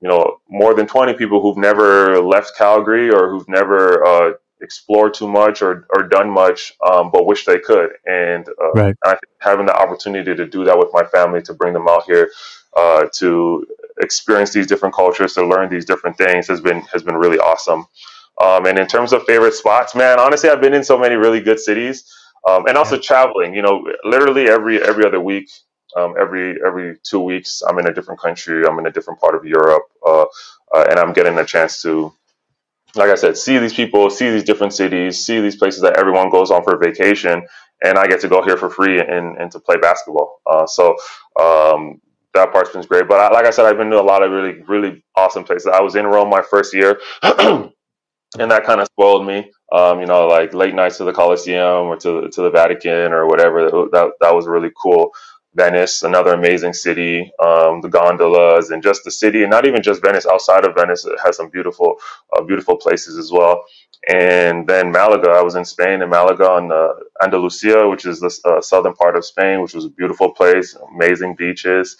[0.00, 4.32] you know more than 20 people who've never left calgary or who've never uh,
[4.64, 7.90] explored too much or, or done much, um, but wish they could.
[8.06, 8.96] And uh, right.
[9.04, 12.04] I think having the opportunity to do that with my family, to bring them out
[12.04, 12.30] here,
[12.76, 13.66] uh, to
[14.00, 17.86] experience these different cultures, to learn these different things, has been has been really awesome.
[18.42, 21.40] Um, and in terms of favorite spots, man, honestly, I've been in so many really
[21.40, 22.04] good cities,
[22.48, 23.54] um, and also traveling.
[23.54, 25.48] You know, literally every every other week.
[25.96, 28.66] Um, every every two weeks, I'm in a different country.
[28.66, 30.24] I'm in a different part of Europe, uh,
[30.74, 32.12] uh and I'm getting a chance to
[32.96, 36.30] like I said, see these people, see these different cities, see these places that everyone
[36.30, 37.46] goes on for vacation,
[37.84, 40.40] and I get to go here for free and, and to play basketball.
[40.46, 40.96] Uh, so
[41.40, 42.00] um,
[42.34, 43.08] that part's been great.
[43.08, 45.68] But I, like I said, I've been to a lot of really, really awesome places.
[45.72, 47.70] I was in Rome my first year, and
[48.38, 49.50] that kind of spoiled me.
[49.72, 53.26] Um, you know, like late nights to the Coliseum or to to the Vatican or
[53.26, 53.70] whatever.
[53.92, 55.10] That that was really cool.
[55.54, 60.02] Venice, another amazing city, um, the gondolas, and just the city, and not even just
[60.02, 60.26] Venice.
[60.26, 61.96] Outside of Venice, it has some beautiful,
[62.36, 63.64] uh, beautiful places as well.
[64.08, 68.32] And then Malaga, I was in Spain in Malaga on uh, Andalusia, which is the
[68.46, 71.96] uh, southern part of Spain, which was a beautiful place, amazing beaches.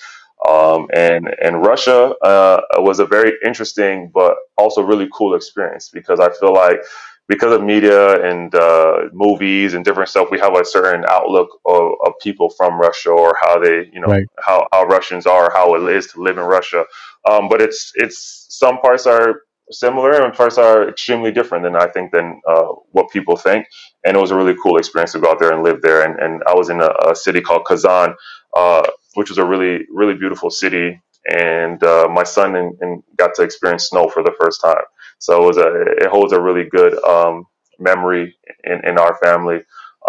[0.49, 6.21] Um, and and Russia uh, was a very interesting but also really cool experience because
[6.21, 6.79] I feel like
[7.29, 11.93] because of media and uh, movies and different stuff, we have a certain outlook of,
[12.05, 14.27] of people from Russia or how they, you know, right.
[14.41, 16.85] how, how Russians are, how it is to live in Russia.
[17.31, 21.87] Um, but it's it's some parts are similar and parts are extremely different than I
[21.87, 23.67] think than uh, what people think.
[24.05, 26.05] And it was a really cool experience to go out there and live there.
[26.05, 28.15] And, and I was in a, a city called Kazan,
[28.55, 28.83] uh,
[29.15, 31.01] which was a really really beautiful city.
[31.31, 34.85] And uh, my son and, and got to experience snow for the first time.
[35.19, 37.47] So it was a it holds a really good um,
[37.79, 39.61] memory in, in our family.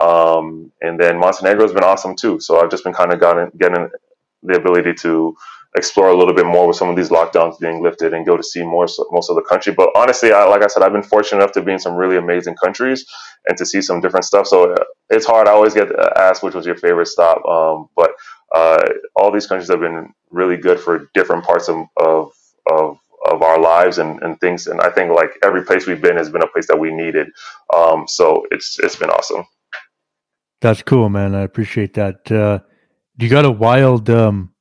[0.02, 2.39] Um, and then Montenegro has been awesome too.
[2.39, 3.89] So I've just been kind of gotten getting
[4.44, 5.36] the ability to
[5.78, 8.44] explore a little bit more with some of these lockdowns being lifted and go to
[8.44, 9.74] see more most of the country.
[9.74, 12.18] But honestly, I, like I said, I've been fortunate enough to be in some really
[12.18, 13.06] amazing countries
[13.48, 14.48] and to see some different stuff.
[14.48, 15.48] So uh, it's hard.
[15.48, 18.12] I always get asked which was your favorite stop, um, but
[18.54, 18.82] uh,
[19.18, 22.32] all these countries have been really good for different parts of, of,
[22.72, 22.98] of
[23.32, 24.68] of our lives and, and things.
[24.68, 27.28] And I think like every place we've been has been a place that we needed.
[27.76, 29.46] Um, so it's it's been awesome.
[30.62, 31.36] That's cool, man.
[31.36, 32.32] I appreciate that.
[32.32, 32.60] Uh,
[33.18, 34.54] you got a wild um,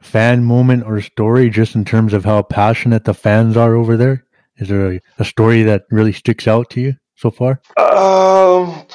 [0.00, 4.24] fan moment or story just in terms of how passionate the fans are over there?
[4.56, 7.60] Is there a, a story that really sticks out to you so far?
[7.76, 8.86] Um,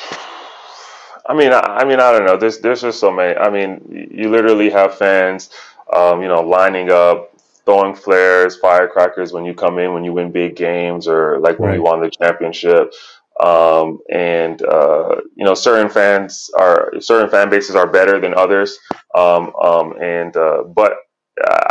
[1.25, 2.37] I mean, I, I, mean, I don't know.
[2.37, 3.37] There's there's just so many.
[3.37, 5.49] I mean, you literally have fans,
[5.93, 7.32] um, you know, lining up
[7.65, 11.69] throwing flares, firecrackers when you come in when you win big games or like when
[11.69, 11.77] right.
[11.77, 12.93] you won the championship.
[13.39, 18.77] Um, and uh, you know, certain fans are certain fan bases are better than others.
[19.15, 20.97] Um, um, and uh, but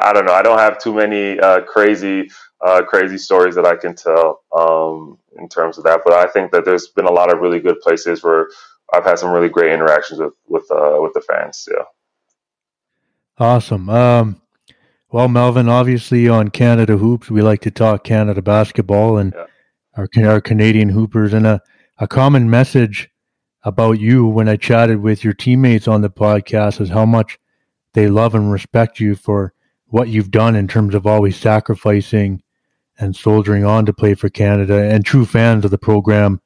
[0.01, 0.33] I don't know.
[0.33, 5.19] I don't have too many uh, crazy uh, crazy stories that I can tell um,
[5.39, 6.01] in terms of that.
[6.05, 8.49] But I think that there's been a lot of really good places where
[8.93, 11.69] I've had some really great interactions with with uh, with the fans.
[11.71, 11.85] Yeah.
[13.39, 13.89] Awesome.
[15.13, 19.45] Well, Melvin, obviously on Canada Hoops, we like to talk Canada basketball and yeah.
[19.95, 21.35] our, our Canadian hoopers.
[21.35, 21.61] And a,
[21.99, 23.11] a common message
[23.65, 27.39] about you when I chatted with your teammates on the podcast is how much
[27.93, 29.53] they love and respect you for
[29.89, 32.43] what you've done in terms of always sacrificing
[32.99, 34.83] and soldiering on to play for Canada.
[34.83, 36.41] And true fans of the program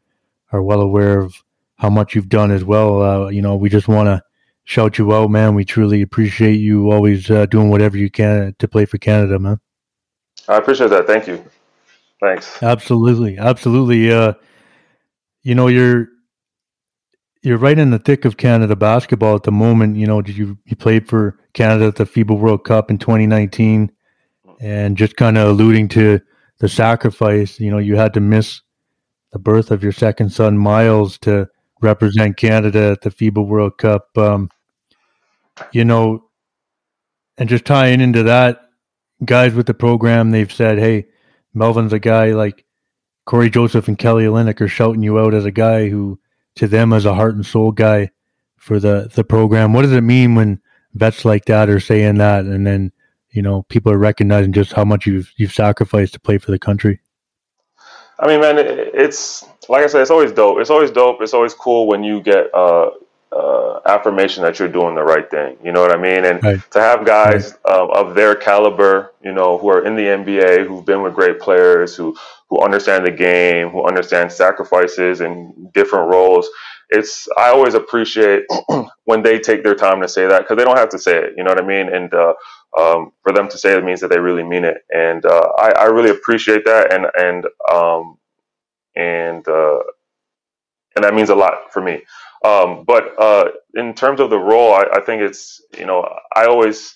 [0.50, 1.40] are well aware of
[1.76, 3.00] how much you've done as well.
[3.00, 4.20] Uh, you know, we just want to
[4.66, 5.54] shout you out, man.
[5.54, 9.58] We truly appreciate you always uh, doing whatever you can to play for Canada, man.
[10.48, 11.06] I appreciate that.
[11.06, 11.42] Thank you.
[12.20, 12.62] Thanks.
[12.62, 14.12] Absolutely, absolutely.
[14.12, 14.34] Uh,
[15.42, 16.08] you know, you're
[17.42, 19.96] you're right in the thick of Canada basketball at the moment.
[19.96, 23.90] You know, did you you played for Canada at the FIBA World Cup in 2019,
[24.60, 26.20] and just kind of alluding to
[26.58, 27.60] the sacrifice.
[27.60, 28.60] You know, you had to miss
[29.32, 31.48] the birth of your second son, Miles, to
[31.82, 34.08] represent Canada at the FIBA World Cup.
[34.16, 34.48] Um,
[35.72, 36.24] you know,
[37.38, 38.62] and just tying into that,
[39.24, 41.06] guys with the program, they've said, hey,
[41.54, 42.64] Melvin's a guy like
[43.24, 46.18] Corey Joseph and Kelly Olynyk are shouting you out as a guy who,
[46.56, 48.10] to them, as a heart and soul guy
[48.56, 49.72] for the, the program.
[49.72, 50.60] What does it mean when
[50.94, 52.92] vets like that are saying that and then,
[53.30, 56.58] you know, people are recognizing just how much you've, you've sacrificed to play for the
[56.58, 57.00] country?
[58.18, 60.58] I mean, man, it's like I said, it's always dope.
[60.58, 61.20] It's always dope.
[61.20, 62.90] It's always cool when you get uh,
[63.32, 65.56] uh, affirmation that you're doing the right thing.
[65.62, 66.24] You know what I mean?
[66.24, 66.70] And right.
[66.70, 67.74] to have guys right.
[67.74, 71.40] uh, of their caliber, you know, who are in the NBA, who've been with great
[71.40, 72.16] players, who
[72.48, 76.48] who understand the game, who understand sacrifices and different roles.
[76.90, 78.44] It's I always appreciate
[79.04, 81.34] when they take their time to say that because they don't have to say it.
[81.36, 81.92] You know what I mean?
[81.92, 82.34] And uh,
[82.78, 85.72] um, for them to say it means that they really mean it, and uh, I,
[85.72, 88.18] I, really appreciate that, and and um,
[88.94, 89.78] and uh,
[90.94, 92.02] and that means a lot for me.
[92.46, 96.46] Um, but uh, in terms of the role, I, I, think it's you know I
[96.46, 96.94] always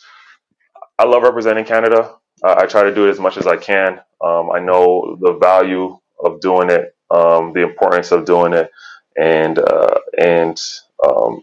[0.99, 2.15] I love representing Canada.
[2.43, 4.01] I try to do it as much as I can.
[4.25, 8.71] Um, I know the value of doing it, um, the importance of doing it,
[9.19, 10.61] and uh, and
[11.07, 11.43] um,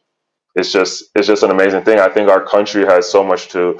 [0.56, 2.00] it's just it's just an amazing thing.
[2.00, 3.80] I think our country has so much to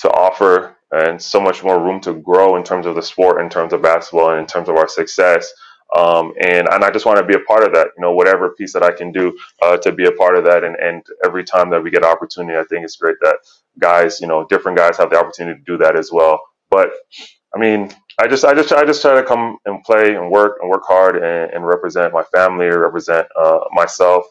[0.00, 3.50] to offer and so much more room to grow in terms of the sport, in
[3.50, 5.52] terms of basketball, and in terms of our success.
[5.96, 7.88] Um, and and I just want to be a part of that.
[7.96, 10.64] You know, whatever piece that I can do uh, to be a part of that.
[10.64, 13.38] And and every time that we get opportunity, I think it's great that
[13.78, 16.40] guys, you know, different guys have the opportunity to do that as well.
[16.70, 16.90] But
[17.54, 20.58] I mean, I just I just I just try to come and play and work
[20.60, 24.26] and work hard and, and represent my family, represent uh, myself,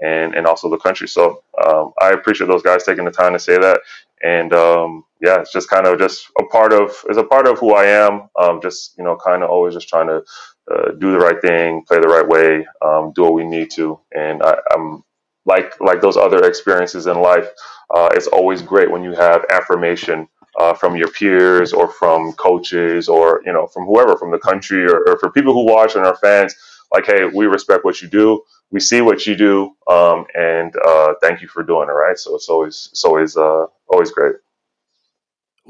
[0.00, 1.08] and and also the country.
[1.08, 3.80] So um, I appreciate those guys taking the time to say that,
[4.22, 7.58] and um, yeah, it's just kind of just a part of it's a part of
[7.58, 8.28] who I am.
[8.40, 10.22] Um, just you know, kind of always just trying to
[10.70, 13.98] uh, do the right thing, play the right way, um, do what we need to,
[14.16, 15.04] and I, am
[15.46, 17.48] like like those other experiences in life.
[17.94, 20.28] Uh, it's always great when you have affirmation
[20.58, 24.84] uh, from your peers or from coaches or you know from whoever from the country
[24.84, 26.54] or, or for people who watch and are fans.
[26.92, 31.14] Like, hey, we respect what you do we see what you do, um, and uh,
[31.22, 31.92] thank you for doing it.
[31.92, 34.36] Right, so it's always it's always uh, always great.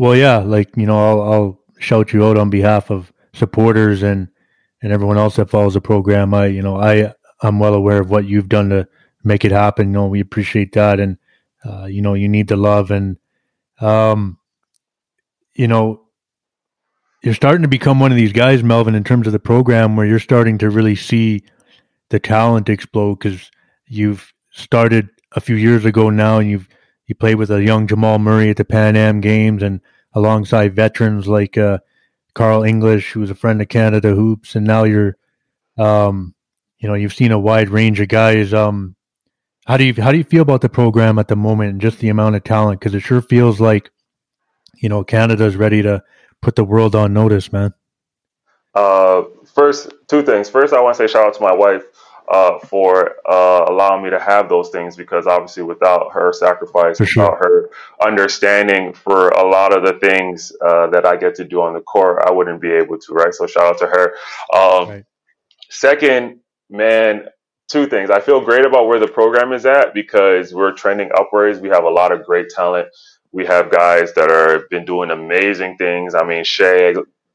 [0.00, 4.28] Well, yeah, like you know, I'll, I'll shout you out on behalf of supporters and
[4.80, 6.32] and everyone else that follows the program.
[6.32, 8.88] I, you know, I I'm well aware of what you've done to
[9.24, 9.88] make it happen.
[9.88, 11.18] You know, we appreciate that, and
[11.66, 13.18] uh, you know, you need the love, and
[13.82, 14.38] um,
[15.52, 16.00] you know,
[17.22, 20.06] you're starting to become one of these guys, Melvin, in terms of the program, where
[20.06, 21.44] you're starting to really see
[22.08, 23.50] the talent explode because
[23.86, 26.68] you've started a few years ago now and you've
[27.10, 29.80] you played with a young Jamal Murray at the Pan Am Games and
[30.12, 31.78] alongside veterans like uh,
[32.34, 35.16] Carl English, who's a friend of Canada Hoops, and now you're,
[35.76, 36.36] um,
[36.78, 38.54] you know, you've seen a wide range of guys.
[38.54, 38.94] Um,
[39.66, 41.98] how do you how do you feel about the program at the moment and just
[41.98, 42.78] the amount of talent?
[42.78, 43.90] Because it sure feels like,
[44.76, 46.04] you know, Canada's ready to
[46.40, 47.74] put the world on notice, man.
[48.72, 50.48] Uh, first, two things.
[50.48, 51.82] First, I want to say shout out to my wife
[52.30, 57.04] uh, for uh, allowing me to have those things because obviously without her sacrifice, for
[57.04, 61.60] without her understanding for a lot of the things uh, that I get to do
[61.60, 63.34] on the court, I wouldn't be able to, right?
[63.34, 64.14] So shout out to her.
[64.54, 65.04] Um, right.
[65.70, 67.26] Second, man,
[67.68, 68.10] two things.
[68.10, 71.58] I feel great about where the program is at because we're trending upwards.
[71.60, 72.88] We have a lot of great talent.
[73.32, 76.14] We have guys that are been doing amazing things.
[76.14, 76.44] I mean,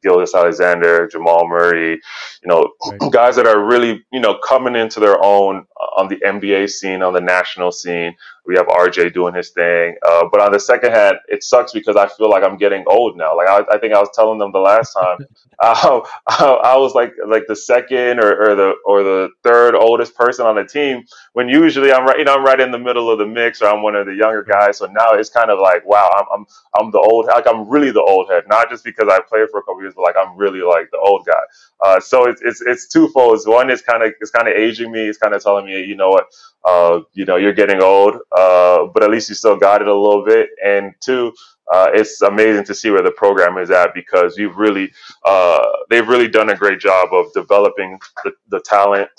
[0.05, 1.99] Shai Gilgeous-Alexander, Jamal Murray,
[2.43, 3.11] you know, right.
[3.11, 7.01] guys that are really, you know, coming into their own uh, on the NBA scene,
[7.01, 8.15] on the national scene.
[8.45, 9.95] We have RJ doing his thing.
[10.05, 13.17] Uh, but on the second hand, it sucks because I feel like I'm getting old
[13.17, 13.35] now.
[13.35, 15.17] Like I, I think I was telling them the last time,
[15.63, 20.15] uh, I, I, was like like the second or, or, the or the third oldest
[20.15, 21.03] person on the team.
[21.33, 23.67] When usually I'm right, you know, I'm right in the middle of the mix, or
[23.67, 24.77] I'm one of the younger guys.
[24.77, 26.45] So now it's kind of like, wow, I'm I'm,
[26.79, 29.49] I'm the old, head, like I'm really the old head, not just because I played
[29.49, 31.41] for a couple years, but like I'm really like the old guy.
[31.85, 33.41] Uh, so it's it's it's twofold.
[33.45, 35.01] One is kind of it's kind of aging me.
[35.07, 36.27] It's kind of telling me, you know what,
[36.65, 39.95] uh, you know, you're getting old, uh, but at least you still got it a
[39.95, 40.49] little bit.
[40.65, 41.33] And two,
[41.73, 44.91] uh, it's amazing to see where the program is at because you've really
[45.25, 49.09] uh, they've really done a great job of developing the, the talent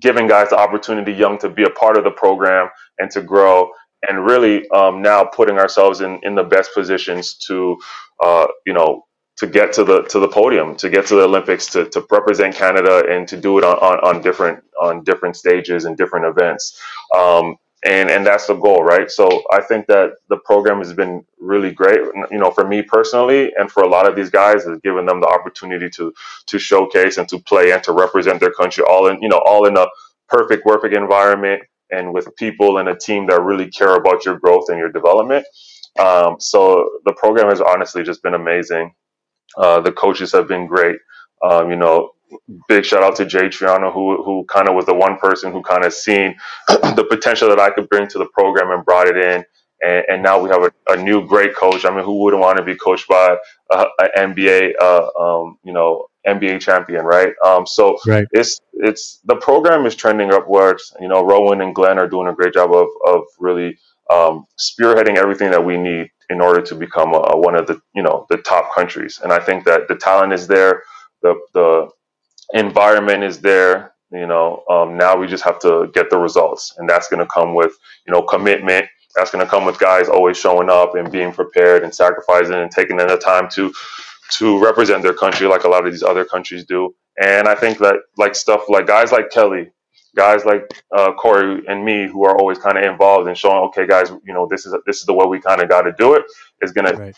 [0.00, 2.68] giving guys the opportunity young to be a part of the program
[3.00, 3.70] and to grow
[4.08, 7.78] and really um, now putting ourselves in, in the best positions to
[8.66, 9.04] you know
[9.38, 12.54] to get to the to the podium to get to the olympics to, to represent
[12.54, 16.80] canada and to do it on, on, on different on different stages and different events.
[17.16, 19.10] Um, and and that's the goal right?
[19.10, 23.52] So i think that the program has been really great you know for me personally
[23.58, 26.12] and for a lot of these guys has given them the opportunity to
[26.46, 29.66] to showcase and to play and to represent their country all in you know all
[29.66, 29.86] in a
[30.28, 34.64] perfect perfect environment and with people and a team that really care about your growth
[34.68, 35.44] and your development.
[35.98, 38.92] Um, so the program has honestly just been amazing
[39.56, 40.96] uh, the coaches have been great
[41.42, 42.10] um, you know
[42.68, 45.62] big shout out to Jay Triano, who who kind of was the one person who
[45.62, 46.34] kind of seen
[46.68, 49.44] the potential that I could bring to the program and brought it in.
[49.84, 51.84] And, and now we have a, a, new great coach.
[51.84, 53.36] I mean, who wouldn't want to be coached by
[53.72, 57.32] an NBA, uh, um, you know, NBA champion, right?
[57.44, 58.26] Um, so right.
[58.30, 60.94] it's it's the program is trending upwards.
[61.00, 63.76] You know, Rowan and Glen are doing a great job of of really
[64.12, 67.80] um, spearheading everything that we need in order to become a, a one of the
[67.94, 69.20] you know the top countries.
[69.24, 70.84] And I think that the talent is there.
[71.22, 71.90] The the
[72.54, 73.94] environment is there.
[74.12, 77.26] You know, um, now we just have to get the results, and that's going to
[77.26, 77.74] come with
[78.06, 78.86] you know commitment.
[79.16, 82.70] That's going to come with guys always showing up and being prepared and sacrificing and
[82.70, 83.72] taking the time to
[84.38, 86.94] to represent their country like a lot of these other countries do.
[87.22, 89.70] And I think that like stuff like guys like Kelly,
[90.14, 93.86] guys like uh, Corey and me who are always kind of involved in showing, okay,
[93.86, 96.14] guys, you know, this is this is the way we kind of got to do
[96.14, 96.24] it.
[96.60, 97.12] Is gonna,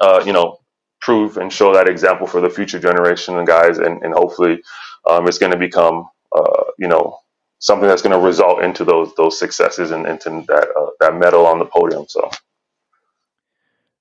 [0.00, 0.58] uh, you know,
[1.00, 4.62] prove and show that example for the future generation and guys, and, and hopefully
[5.08, 7.18] um, it's going to become, uh, you know,
[7.60, 11.46] something that's going to result into those those successes and into that uh, that medal
[11.46, 12.06] on the podium.
[12.08, 12.30] So,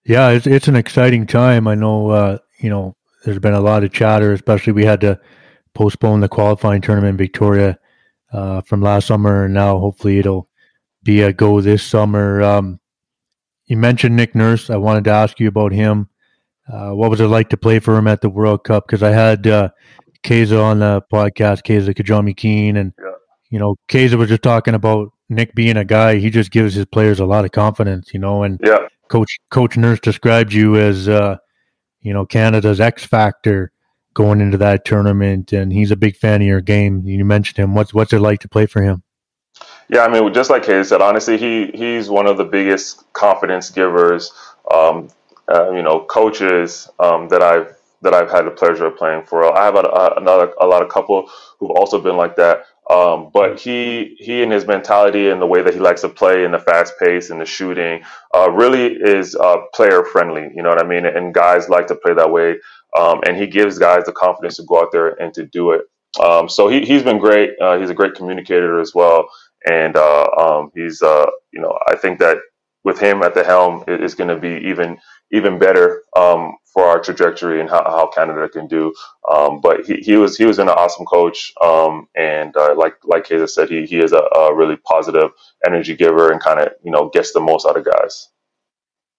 [0.05, 1.67] yeah, it's it's an exciting time.
[1.67, 5.19] I know, uh, you know, there's been a lot of chatter, especially we had to
[5.73, 7.77] postpone the qualifying tournament in Victoria
[8.32, 10.49] uh, from last summer, and now hopefully it'll
[11.03, 12.41] be a go this summer.
[12.41, 12.80] Um,
[13.65, 14.69] you mentioned Nick Nurse.
[14.69, 16.09] I wanted to ask you about him.
[16.71, 18.88] Uh, what was it like to play for him at the World Cup?
[18.88, 19.69] Because I had uh,
[20.23, 23.11] Keza on the podcast, Keza Kajami-Keane, and yeah.
[23.49, 26.17] you know, Keza was just talking about Nick being a guy.
[26.17, 28.43] He just gives his players a lot of confidence, you know.
[28.43, 28.88] And yeah.
[29.09, 31.38] Coach Coach Nurse described you as, uh,
[32.01, 33.71] you know, Canada's X factor
[34.18, 37.05] going into that tournament, and he's a big fan of your game.
[37.05, 37.76] You mentioned him.
[37.76, 39.03] What's what's it like to play for him?
[39.89, 43.70] Yeah, I mean, just like Keza said, honestly, he he's one of the biggest confidence
[43.70, 44.32] givers
[44.74, 45.09] um,
[45.47, 49.43] uh, you know, coaches um, that I've that I've had the pleasure of playing for.
[49.57, 52.65] I have a, a, another a lot of couple who've also been like that.
[52.89, 56.45] Um, but he he and his mentality and the way that he likes to play
[56.45, 58.03] and the fast pace and the shooting
[58.36, 60.49] uh, really is uh, player friendly.
[60.55, 61.05] You know what I mean?
[61.05, 62.57] And guys like to play that way.
[62.97, 65.81] Um, and he gives guys the confidence to go out there and to do it.
[66.23, 67.51] Um, so he he's been great.
[67.61, 69.29] Uh, he's a great communicator as well.
[69.69, 72.37] And uh, um, he's uh, you know I think that
[72.83, 74.97] with him at the helm is going to be even
[75.31, 78.93] even better um, for our trajectory and how, how Canada can do.
[79.29, 83.27] Um, but he, he was he was an awesome coach, um, and uh, like like
[83.27, 85.31] Keza said, he he is a, a really positive
[85.65, 88.29] energy giver and kind of you know gets the most out of guys.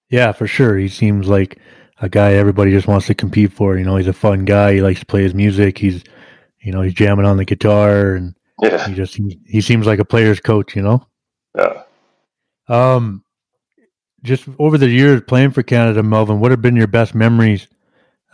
[0.09, 0.79] Yeah, for sure.
[0.79, 1.59] He seems like
[2.01, 3.77] a guy everybody just wants to compete for.
[3.77, 4.75] You know, he's a fun guy.
[4.75, 5.79] He likes to play his music.
[5.79, 6.05] He's
[6.61, 8.87] you know he's jamming on the guitar and yeah.
[8.89, 10.77] he just he seems like a player's coach.
[10.77, 11.07] You know.
[11.57, 11.83] Yeah.
[12.69, 13.25] Um,
[14.23, 17.67] just over the years playing for Canada, Melvin, what have been your best memories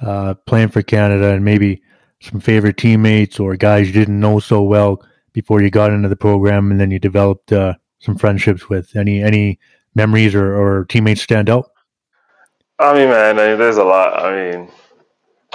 [0.00, 1.82] uh, playing for Canada, and maybe
[2.20, 5.02] some favorite teammates or guys you didn't know so well
[5.32, 8.94] before you got into the program, and then you developed uh, some friendships with?
[8.96, 9.58] Any any
[9.94, 11.70] memories or, or teammates stand out?
[12.78, 14.20] I mean, man, I mean, there's a lot.
[14.20, 14.68] I mean,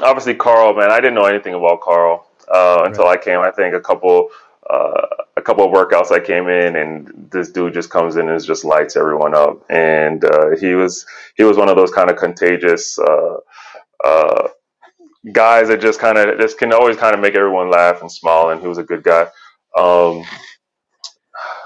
[0.01, 3.19] obviously Carl, man, I didn't know anything about Carl uh, until right.
[3.19, 3.39] I came.
[3.39, 4.29] I think a couple
[4.69, 8.43] uh, a couple of workouts I came in, and this dude just comes in and
[8.43, 9.63] just lights everyone up.
[9.69, 11.05] And uh, he was
[11.35, 13.37] he was one of those kind of contagious uh,
[14.03, 14.47] uh
[15.33, 18.49] guys that just kind of just can always kind of make everyone laugh and smile.
[18.49, 19.27] And he was a good guy.
[19.77, 20.23] Um,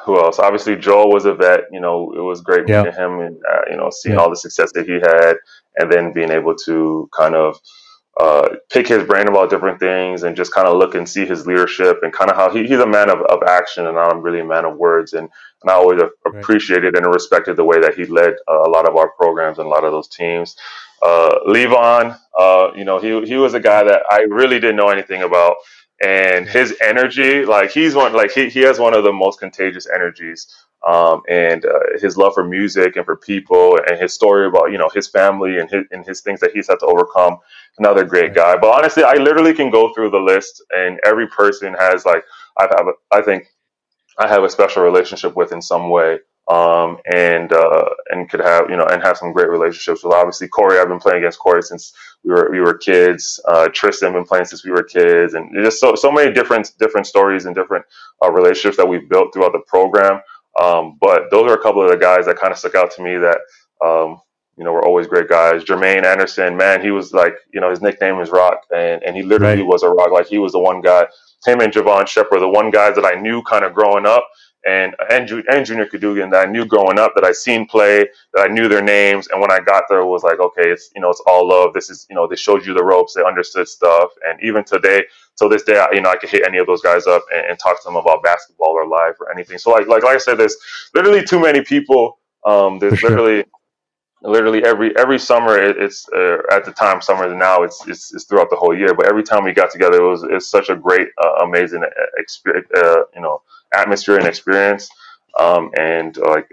[0.04, 0.39] who else?
[0.39, 1.62] Obviously, Joel was a vet.
[1.72, 2.84] You know, it was great yeah.
[2.84, 4.22] meeting him and uh, you know seeing yeah.
[4.22, 5.36] all the success that he had,
[5.78, 7.60] and then being able to kind of
[8.20, 11.47] uh, pick his brain about different things and just kind of look and see his
[11.47, 14.41] leadership and kind of how he, he's a man of, of action and I'm really
[14.41, 15.14] a man of words.
[15.14, 15.28] And,
[15.64, 18.95] and I always appreciated and respected the way that he led uh, a lot of
[18.95, 20.56] our programs and a lot of those teams.
[21.04, 24.89] uh, Levon, uh, you know, he he was a guy that I really didn't know
[24.89, 25.56] anything about,
[26.04, 29.88] and his energy, like he's one, like he he has one of the most contagious
[29.93, 30.47] energies.
[30.86, 34.78] Um, and uh, his love for music and for people, and his story about you
[34.78, 37.38] know his family and his and his things that he's had to overcome.
[37.78, 38.58] Another great guy.
[38.58, 42.24] But honestly, I literally can go through the list, and every person has like
[42.60, 42.88] I have.
[43.12, 43.47] I think
[44.20, 46.20] I have a special relationship with in some way
[46.50, 50.14] um, and uh, and could have you know and have some great relationships with.
[50.14, 53.39] Obviously, Corey, I've been playing against Corey since we were we were kids.
[53.48, 57.08] Uh, Tristan been playing since we were kids, and just so so many different different
[57.08, 57.86] stories and different
[58.24, 60.20] uh, relationships that we've built throughout the program.
[60.62, 63.04] Um, but those are a couple of the guys that kind of stuck out to
[63.04, 63.39] me that.
[63.84, 64.22] Um,
[64.56, 65.64] you know, were always great guys.
[65.64, 69.24] Jermaine Anderson, man, he was like, you know, his nickname is Rock, and, and he
[69.24, 69.68] literally right.
[69.68, 70.12] was a rock.
[70.12, 71.08] Like he was the one guy.
[71.46, 74.28] Him and Jevohn Shepherd, the one guys that I knew kind of growing up,
[74.66, 78.49] and and, and Junior Cadougan that I knew growing up, that I seen play, that
[78.49, 81.01] I knew their names, and when I got there, it was like, okay, it's you
[81.01, 81.74] know, it's all love.
[81.74, 85.03] This is you know, they showed you the ropes, they understood stuff, and even today,
[85.38, 87.45] till this day, I, you know, I could hit any of those guys up and,
[87.47, 89.57] and, talk to them about basketball or life or anything.
[89.57, 90.57] So like like like I said, there's
[90.93, 92.20] literally too many people.
[92.45, 93.09] Um, there's sure.
[93.09, 93.45] literally
[94.24, 98.49] literally every every summer it's uh, at the time summer now it's, it's, it's throughout
[98.49, 101.09] the whole year but every time we got together it was it's such a great
[101.21, 103.41] uh, amazing uh, experience uh, you know
[103.74, 104.89] atmosphere and experience.
[105.39, 106.47] Um, and like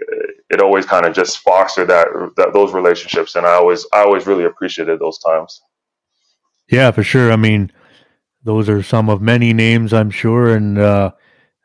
[0.49, 2.07] it always kind of just fostered that,
[2.37, 5.61] that those relationships, and I always I always really appreciated those times.
[6.67, 7.31] Yeah, for sure.
[7.31, 7.71] I mean,
[8.43, 11.11] those are some of many names, I'm sure, and uh,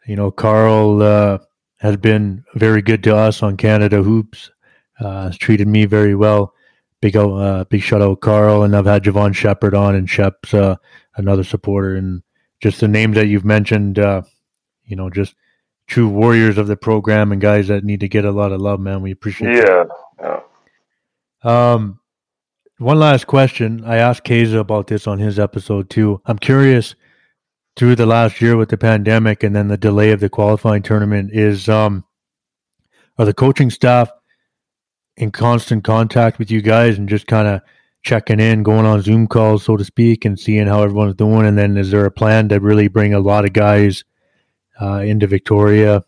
[0.07, 1.39] you know, Carl uh,
[1.79, 4.51] has been very good to us on Canada Hoops.
[5.01, 6.55] Uh, treated me very well.
[7.01, 10.77] Big uh, big shout out Carl, and I've had Jevohn Shepherd on, and Shep's uh,
[11.17, 12.23] another supporter, and
[12.63, 13.99] just the names that you've mentioned.
[13.99, 14.23] Uh,
[14.85, 15.35] you know, just
[15.87, 18.81] true warriors of the program and guys that need to get a lot of love,
[18.81, 19.03] man.
[19.03, 19.85] We appreciate yeah,
[20.21, 20.41] yeah.
[21.43, 22.01] Um,
[22.79, 23.85] one last question.
[23.85, 26.21] I asked Keza about this on his episode too.
[26.27, 26.95] I'm curious
[27.77, 31.31] through the last year with the pandemic and then the delay of the qualifying tournament
[31.33, 32.03] is um
[33.19, 34.11] are the coaching staff
[35.17, 37.61] in constant contact with you guys and just kind of
[38.03, 41.47] checking in, going on Zoom calls, so to speak, and seeing how everyone's doing?
[41.47, 44.05] And then is there a plan to really bring a lot of guys
[44.81, 46.03] uh, into Victoria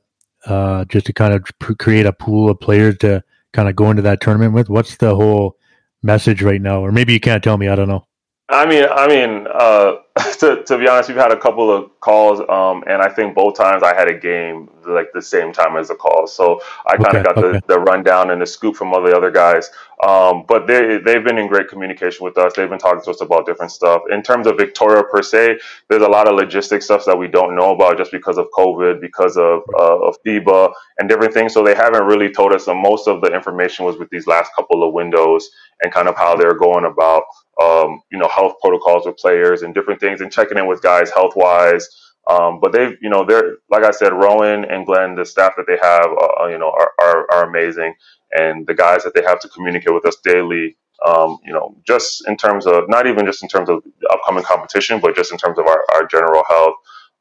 [0.47, 1.45] uh, just to kind of
[1.79, 4.69] create a pool of players to kind of go into that tournament with?
[4.69, 5.57] What's the whole
[6.03, 6.81] message right now?
[6.81, 7.69] Or maybe you can't tell me.
[7.69, 8.05] I don't know.
[8.51, 9.93] I mean, I mean, uh,
[10.41, 13.57] to, to be honest, we've had a couple of calls, um, and I think both
[13.57, 17.17] times I had a game like the same time as the call, so I kind
[17.17, 17.61] of okay, got okay.
[17.67, 19.71] the, the rundown and the scoop from all the other guys.
[20.07, 22.53] Um, but they they've been in great communication with us.
[22.55, 24.03] They've been talking to us about different stuff.
[24.11, 25.59] In terms of Victoria per se,
[25.89, 29.01] there's a lot of logistic stuff that we don't know about just because of COVID,
[29.01, 31.53] because of uh, of FIBA and different things.
[31.53, 32.67] So they haven't really told us.
[32.67, 35.51] And most of the information was with these last couple of windows
[35.83, 37.25] and kind of how they're going about
[37.63, 41.11] um, you know, health protocols with players and different things and checking in with guys
[41.11, 41.89] health wise.
[42.31, 45.67] Um, but they've, you know, they're, like I said, Rowan and Glen, the staff that
[45.67, 47.95] they have, uh, uh, you know, are, are, are, amazing.
[48.33, 52.29] And the guys that they have to communicate with us daily, um, you know, just
[52.29, 55.39] in terms of, not even just in terms of the upcoming competition, but just in
[55.39, 56.75] terms of our, our general health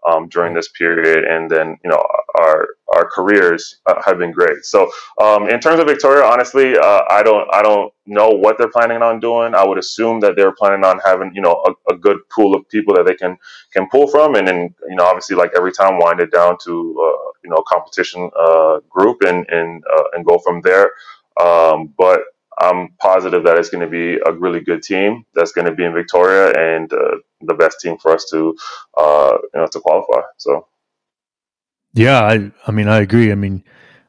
[0.07, 1.25] um, during this period.
[1.25, 2.03] And then, you know,
[2.39, 4.63] our, our careers uh, have been great.
[4.63, 4.89] So
[5.21, 9.01] um, in terms of Victoria, honestly, uh, I don't I don't know what they're planning
[9.01, 9.53] on doing.
[9.55, 12.67] I would assume that they're planning on having you know a, a good pool of
[12.69, 13.37] people that they can
[13.73, 16.71] can pull from, and then you know obviously like every time wind it down to
[16.71, 20.91] uh, you know competition uh, group and and uh, and go from there.
[21.41, 22.21] Um, but
[22.59, 25.83] I'm positive that it's going to be a really good team that's going to be
[25.83, 30.21] in Victoria and uh, the best team for us to you know to qualify.
[30.37, 30.67] So.
[31.93, 33.31] Yeah, I I mean I agree.
[33.31, 33.63] I mean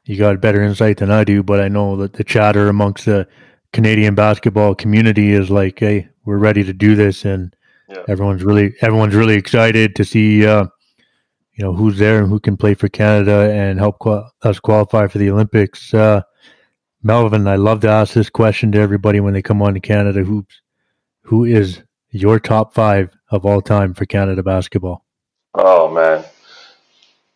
[0.04, 3.28] you got better insight than I do, but I know that the chatter amongst the
[3.74, 7.54] Canadian basketball community is like, hey, we're ready to do this, and
[7.88, 8.04] yeah.
[8.08, 10.66] everyone's really everyone's really excited to see uh,
[11.52, 15.06] you know who's there and who can play for Canada and help qual- us qualify
[15.06, 15.92] for the Olympics.
[15.92, 16.22] Uh,
[17.02, 20.24] Melvin, I love to ask this question to everybody when they come on to Canada
[20.24, 20.60] Hoops.
[21.22, 25.04] Who is your top five of all time for Canada basketball?
[25.54, 26.24] Oh man,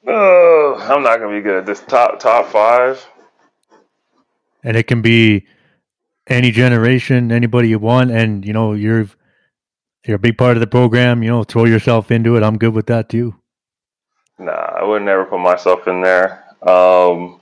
[0.06, 1.64] Oh, I'm not gonna be good.
[1.64, 3.06] This top top five,
[4.64, 5.46] and it can be
[6.26, 9.06] any generation, anybody you want, and you know you're
[10.04, 11.22] you're a big part of the program.
[11.22, 12.42] You know, throw yourself into it.
[12.42, 13.36] I'm good with that too.
[14.38, 16.44] Nah, I would never put myself in there.
[16.66, 17.40] Um,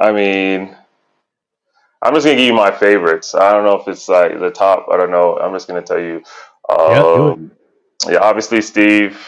[0.00, 0.76] I mean,
[2.02, 3.34] I'm just gonna give you my favorites.
[3.34, 4.86] I don't know if it's like the top.
[4.92, 5.38] I don't know.
[5.38, 6.22] I'm just gonna tell you.
[6.68, 7.52] Um,
[8.06, 9.18] yeah, yeah, obviously Steve.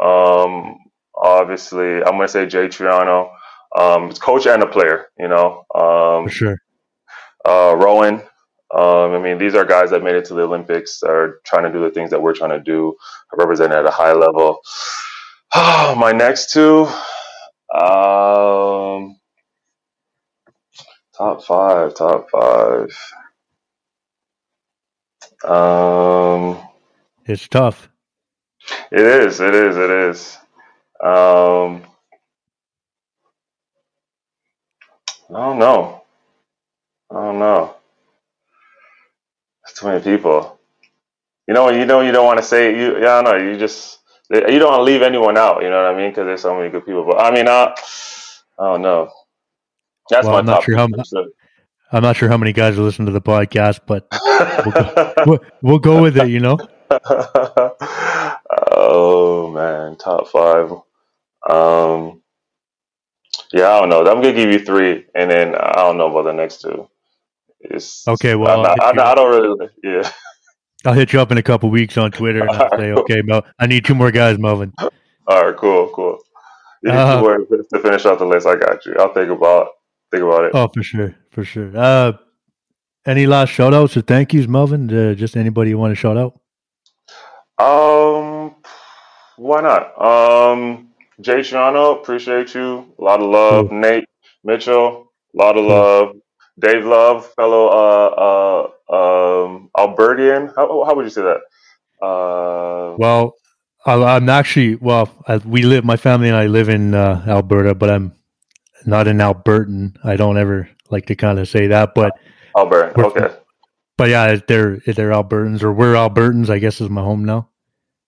[0.00, 0.78] Um,
[1.14, 3.30] obviously, I'm going to say Jay Triano.
[3.78, 5.64] Um, it's coach and a player, you know.
[5.74, 6.62] Um, For sure.
[7.44, 8.22] Uh, Rowan,
[8.74, 11.72] Um, I mean, these are guys that made it to the Olympics, are trying to
[11.72, 12.96] do the things that we're trying to do,
[13.36, 14.60] represent at a high level.
[15.54, 16.86] My next two,
[17.74, 19.17] um,
[21.18, 22.90] top five, top five.
[25.44, 26.58] Um,
[27.26, 27.90] It's tough.
[28.92, 30.38] it is, it is, it is.
[31.02, 31.84] Um,
[35.30, 36.04] I don't know.
[37.10, 37.76] I don't know.
[39.76, 40.58] Too many people.
[41.48, 43.00] You know, you know, you don't want to say you.
[43.00, 43.36] Yeah, I know.
[43.36, 43.98] You just
[44.30, 45.62] you don't want to leave anyone out.
[45.62, 46.10] You know what I mean?
[46.10, 47.04] Because there's so many good people.
[47.06, 47.74] But I mean, I,
[48.58, 49.10] I don't know.
[50.10, 50.88] That's Well, my I'm not sure how.
[51.90, 54.06] I'm not sure how many guys are listening to the podcast, but
[55.26, 56.28] we'll, we'll go with it.
[56.28, 56.58] You know.
[58.72, 60.70] oh man, top five.
[61.48, 62.22] Um,
[63.52, 64.00] yeah, I don't know.
[64.00, 66.88] I'm gonna give you three, and then I don't know about the next two.
[67.60, 69.68] It's Okay, well, I'm not, I'll I'm hit not, you I don't really.
[69.82, 70.10] Yeah.
[70.84, 73.44] I'll hit you up in a couple weeks on Twitter and I'll say, okay, Mel,
[73.58, 74.72] I need two more guys, Melvin.
[74.78, 74.90] All
[75.26, 75.56] right.
[75.56, 75.88] Cool.
[75.92, 76.18] Cool.
[76.84, 78.46] You need Uh, two words to finish off the list.
[78.46, 78.94] I got you.
[79.00, 79.70] I'll think about
[80.10, 80.50] think about it.
[80.54, 81.70] Oh, for sure, for sure.
[81.76, 82.12] Uh,
[83.06, 84.92] any last shout outs or thank yous, Melvin?
[84.92, 86.40] Uh, just anybody you want to shout out?
[87.58, 88.54] Um,
[89.36, 90.00] why not?
[90.00, 90.90] Um,
[91.20, 92.92] Jay Triano, appreciate you.
[92.98, 93.72] A lot of love.
[93.72, 94.04] Nate
[94.44, 95.68] Mitchell, a lot of Cool.
[95.68, 96.16] love.
[96.60, 100.48] Dave Love, fellow uh uh um Albertian.
[100.56, 101.40] How how would you say that?
[102.04, 103.34] Uh, Well,
[103.86, 105.08] I, I'm actually well.
[105.28, 105.84] I, we live.
[105.84, 108.12] My family and I live in uh, Alberta, but I'm
[108.88, 109.96] not an Albertan.
[110.02, 112.12] I don't ever like to kind of say that, but
[112.56, 112.96] Albert.
[112.98, 113.34] Okay.
[113.96, 116.48] but yeah, they're they're Albertans or we're Albertans.
[116.50, 117.48] I guess is my home now.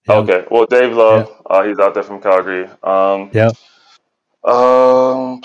[0.09, 0.17] Yeah.
[0.17, 0.45] Okay.
[0.51, 2.69] Well, Dave Love, uh, he's out there from Calgary.
[2.83, 3.51] Um, Yeah.
[4.43, 5.43] Um,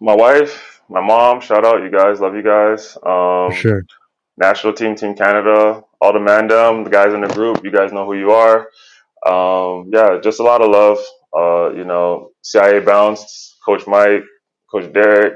[0.00, 2.96] my wife, my mom, shout out, you guys, love you guys.
[3.02, 3.82] Um, For sure.
[4.38, 8.06] national team, Team Canada, all the mandem, the guys in the group, you guys know
[8.06, 8.68] who you are.
[9.26, 10.98] Um, yeah, just a lot of love.
[11.36, 14.24] Uh, you know, CIA bounced, Coach Mike,
[14.68, 15.34] Coach Derek,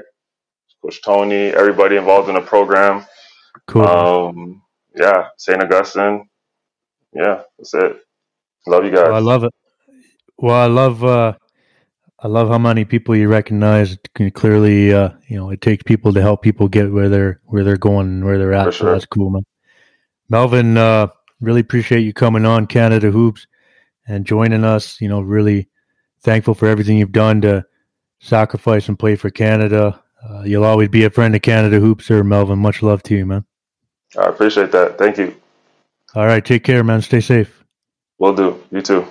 [0.81, 3.05] Coach Tony, everybody involved in the program.
[3.65, 3.87] Cool.
[3.87, 4.61] Um,
[4.93, 5.63] yeah, St.
[5.63, 6.27] Augustine.
[7.13, 7.95] Yeah, that's it.
[8.67, 9.05] Love you guys.
[9.05, 9.53] Well, I love it.
[10.37, 11.33] Well, I love uh,
[12.19, 13.97] I love how many people you recognize.
[14.33, 17.77] Clearly, uh, you know, it takes people to help people get where they're where they're
[17.77, 18.65] going and where they're at.
[18.65, 19.45] For So that's cool, man.
[20.27, 21.07] Melvin, uh,
[21.39, 23.47] really appreciate you coming on Canada Hoops
[24.09, 24.99] and joining us.
[24.99, 25.69] You know, really
[26.19, 27.63] thankful for everything you've done to
[28.19, 30.01] sacrifice and play for Canada.
[30.27, 32.59] Uh, you'll always be a friend of Canada Hoops, sir, Melvin.
[32.59, 33.45] Much love to you, man.
[34.17, 34.97] I appreciate that.
[34.97, 35.35] Thank you.
[36.15, 37.01] All right, take care, man.
[37.01, 37.63] Stay safe.
[38.17, 38.63] Will do.
[38.71, 39.05] You too.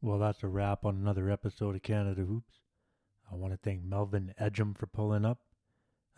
[0.00, 2.60] Well, that's a wrap on another episode of Canada Hoops.
[3.30, 5.38] I want to thank Melvin Ejim for pulling up.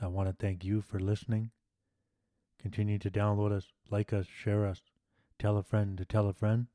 [0.00, 1.50] I want to thank you for listening.
[2.60, 4.82] Continue to download us, like us, share us,
[5.38, 6.66] tell a friend to tell a friend.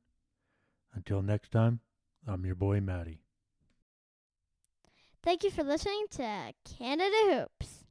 [0.94, 1.80] Until next time,
[2.26, 3.20] I'm your boy Matty.
[5.22, 7.14] Thank you for listening to Canada
[7.60, 7.81] Hoops.